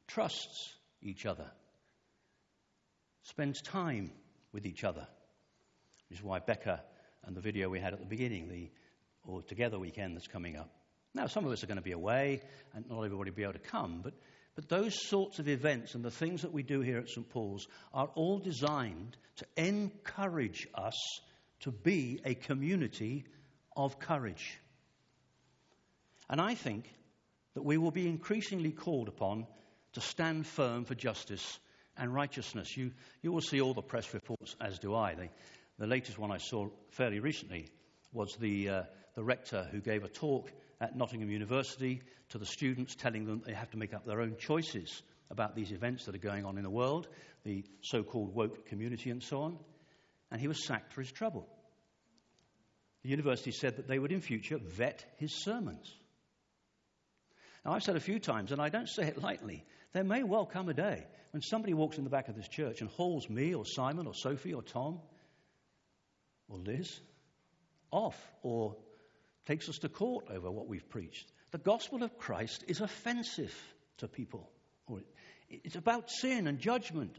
trusts 0.06 0.74
each 1.02 1.26
other, 1.26 1.50
spends 3.22 3.60
time 3.62 4.10
with 4.52 4.66
each 4.66 4.84
other? 4.84 5.06
Which 6.08 6.18
is 6.18 6.24
why 6.24 6.40
Becca 6.40 6.82
and 7.24 7.36
the 7.36 7.40
video 7.40 7.68
we 7.68 7.80
had 7.80 7.92
at 7.92 8.00
the 8.00 8.06
beginning, 8.06 8.48
the 8.48 8.70
All 9.26 9.42
Together 9.42 9.78
weekend 9.78 10.16
that's 10.16 10.26
coming 10.26 10.56
up. 10.56 10.70
Now, 11.14 11.26
some 11.26 11.44
of 11.44 11.52
us 11.52 11.62
are 11.62 11.66
going 11.66 11.76
to 11.76 11.82
be 11.82 11.92
away 11.92 12.42
and 12.74 12.88
not 12.88 13.02
everybody 13.02 13.30
will 13.30 13.36
be 13.36 13.42
able 13.42 13.54
to 13.54 13.58
come, 13.58 14.00
but 14.02 14.14
but 14.54 14.68
those 14.68 15.08
sorts 15.08 15.38
of 15.38 15.48
events 15.48 15.94
and 15.94 16.04
the 16.04 16.10
things 16.10 16.42
that 16.42 16.52
we 16.52 16.62
do 16.62 16.80
here 16.80 16.98
at 16.98 17.08
St. 17.08 17.28
Paul's 17.30 17.66
are 17.94 18.10
all 18.14 18.38
designed 18.38 19.16
to 19.36 19.46
encourage 19.56 20.68
us 20.74 21.20
to 21.60 21.70
be 21.70 22.20
a 22.24 22.34
community 22.34 23.24
of 23.76 23.98
courage. 23.98 24.58
And 26.28 26.40
I 26.40 26.54
think 26.54 26.92
that 27.54 27.64
we 27.64 27.78
will 27.78 27.90
be 27.90 28.08
increasingly 28.08 28.72
called 28.72 29.08
upon 29.08 29.46
to 29.94 30.00
stand 30.00 30.46
firm 30.46 30.84
for 30.84 30.94
justice 30.94 31.58
and 31.96 32.12
righteousness. 32.12 32.76
You, 32.76 32.92
you 33.22 33.32
will 33.32 33.40
see 33.40 33.60
all 33.60 33.74
the 33.74 33.82
press 33.82 34.12
reports, 34.14 34.56
as 34.60 34.78
do 34.78 34.94
I. 34.94 35.14
The, 35.14 35.28
the 35.80 35.86
latest 35.86 36.18
one 36.18 36.30
I 36.30 36.36
saw 36.36 36.68
fairly 36.90 37.20
recently 37.20 37.66
was 38.12 38.36
the, 38.36 38.68
uh, 38.68 38.82
the 39.14 39.24
rector 39.24 39.66
who 39.72 39.80
gave 39.80 40.04
a 40.04 40.08
talk 40.08 40.52
at 40.78 40.94
Nottingham 40.94 41.30
University 41.30 42.02
to 42.28 42.38
the 42.38 42.44
students, 42.44 42.94
telling 42.94 43.24
them 43.24 43.42
they 43.46 43.54
have 43.54 43.70
to 43.70 43.78
make 43.78 43.94
up 43.94 44.04
their 44.04 44.20
own 44.20 44.36
choices 44.38 45.02
about 45.30 45.56
these 45.56 45.72
events 45.72 46.04
that 46.04 46.14
are 46.14 46.18
going 46.18 46.44
on 46.44 46.58
in 46.58 46.64
the 46.64 46.70
world, 46.70 47.08
the 47.44 47.64
so 47.80 48.02
called 48.02 48.34
woke 48.34 48.66
community, 48.66 49.08
and 49.08 49.22
so 49.22 49.40
on. 49.40 49.58
And 50.30 50.38
he 50.38 50.48
was 50.48 50.66
sacked 50.66 50.92
for 50.92 51.00
his 51.00 51.10
trouble. 51.10 51.48
The 53.02 53.08
university 53.08 53.50
said 53.50 53.76
that 53.76 53.88
they 53.88 53.98
would 53.98 54.12
in 54.12 54.20
future 54.20 54.58
vet 54.58 55.02
his 55.16 55.42
sermons. 55.42 55.90
Now, 57.64 57.72
I've 57.72 57.82
said 57.82 57.96
a 57.96 58.00
few 58.00 58.18
times, 58.18 58.52
and 58.52 58.60
I 58.60 58.68
don't 58.68 58.88
say 58.88 59.04
it 59.04 59.22
lightly, 59.22 59.64
there 59.94 60.04
may 60.04 60.24
well 60.24 60.44
come 60.44 60.68
a 60.68 60.74
day 60.74 61.06
when 61.30 61.40
somebody 61.40 61.72
walks 61.72 61.96
in 61.96 62.04
the 62.04 62.10
back 62.10 62.28
of 62.28 62.36
this 62.36 62.48
church 62.48 62.82
and 62.82 62.90
hauls 62.90 63.30
me 63.30 63.54
or 63.54 63.64
Simon 63.64 64.06
or 64.06 64.14
Sophie 64.14 64.52
or 64.52 64.62
Tom 64.62 65.00
or 66.50 66.58
Liz 66.58 67.00
off 67.90 68.16
or 68.42 68.76
takes 69.46 69.68
us 69.68 69.78
to 69.78 69.88
court 69.88 70.26
over 70.30 70.50
what 70.50 70.68
we've 70.68 70.88
preached. 70.88 71.32
The 71.50 71.58
gospel 71.58 72.02
of 72.02 72.18
Christ 72.18 72.64
is 72.68 72.80
offensive 72.80 73.54
to 73.98 74.08
people. 74.08 74.50
It's 75.48 75.76
about 75.76 76.10
sin 76.10 76.46
and 76.46 76.58
judgment. 76.58 77.16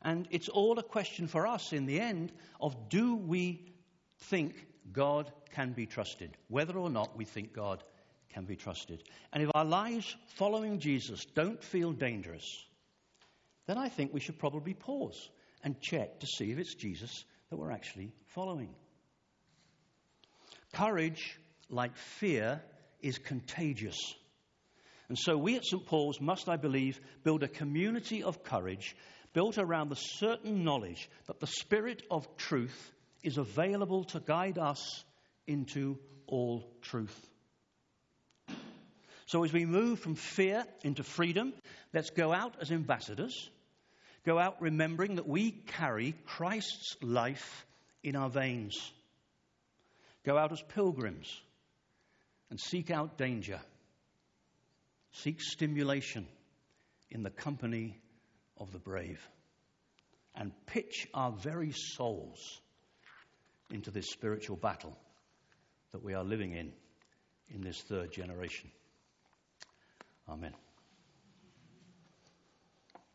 And 0.00 0.26
it's 0.30 0.48
all 0.48 0.78
a 0.78 0.82
question 0.82 1.26
for 1.26 1.46
us 1.46 1.72
in 1.72 1.86
the 1.86 2.00
end 2.00 2.32
of 2.60 2.88
do 2.88 3.14
we 3.14 3.72
think 4.18 4.54
God 4.90 5.30
can 5.54 5.72
be 5.72 5.86
trusted, 5.86 6.36
whether 6.48 6.76
or 6.76 6.90
not 6.90 7.16
we 7.16 7.24
think 7.24 7.52
God 7.52 7.84
can 8.30 8.44
be 8.44 8.56
trusted. 8.56 9.02
And 9.32 9.42
if 9.42 9.50
our 9.54 9.64
lives 9.64 10.16
following 10.36 10.78
Jesus 10.78 11.24
don't 11.34 11.62
feel 11.62 11.92
dangerous, 11.92 12.64
then 13.66 13.78
I 13.78 13.88
think 13.88 14.12
we 14.12 14.20
should 14.20 14.38
probably 14.38 14.74
pause 14.74 15.30
and 15.62 15.80
check 15.80 16.20
to 16.20 16.26
see 16.26 16.50
if 16.50 16.58
it's 16.58 16.74
Jesus 16.74 17.24
that 17.52 17.58
we're 17.58 17.70
actually 17.70 18.10
following. 18.28 18.70
Courage, 20.72 21.38
like 21.68 21.94
fear, 21.98 22.62
is 23.02 23.18
contagious. 23.18 23.98
And 25.10 25.18
so 25.18 25.36
we 25.36 25.56
at 25.56 25.66
St. 25.66 25.84
Paul's 25.84 26.18
must, 26.18 26.48
I 26.48 26.56
believe, 26.56 26.98
build 27.24 27.42
a 27.42 27.48
community 27.48 28.22
of 28.22 28.42
courage 28.42 28.96
built 29.34 29.58
around 29.58 29.90
the 29.90 29.96
certain 29.96 30.64
knowledge 30.64 31.10
that 31.26 31.40
the 31.40 31.46
Spirit 31.46 32.02
of 32.10 32.26
truth 32.38 32.90
is 33.22 33.36
available 33.36 34.04
to 34.04 34.20
guide 34.20 34.56
us 34.56 35.04
into 35.46 35.98
all 36.26 36.66
truth. 36.80 37.28
So, 39.26 39.44
as 39.44 39.52
we 39.52 39.66
move 39.66 40.00
from 40.00 40.14
fear 40.14 40.64
into 40.84 41.02
freedom, 41.02 41.52
let's 41.92 42.08
go 42.08 42.32
out 42.32 42.56
as 42.62 42.72
ambassadors, 42.72 43.50
Go 44.24 44.38
out 44.38 44.62
remembering 44.62 45.16
that 45.16 45.28
we 45.28 45.50
carry 45.50 46.14
Christ's 46.26 46.96
life 47.02 47.66
in 48.02 48.14
our 48.14 48.30
veins. 48.30 48.92
Go 50.24 50.38
out 50.38 50.52
as 50.52 50.62
pilgrims 50.74 51.28
and 52.50 52.60
seek 52.60 52.90
out 52.90 53.18
danger. 53.18 53.60
Seek 55.12 55.40
stimulation 55.40 56.26
in 57.10 57.22
the 57.22 57.30
company 57.30 57.98
of 58.58 58.72
the 58.72 58.78
brave. 58.78 59.20
And 60.34 60.52
pitch 60.66 61.08
our 61.12 61.32
very 61.32 61.72
souls 61.72 62.60
into 63.70 63.90
this 63.90 64.10
spiritual 64.10 64.56
battle 64.56 64.96
that 65.92 66.02
we 66.02 66.14
are 66.14 66.24
living 66.24 66.52
in 66.52 66.72
in 67.54 67.60
this 67.60 67.80
third 67.82 68.12
generation. 68.12 68.70
Amen. 70.28 70.54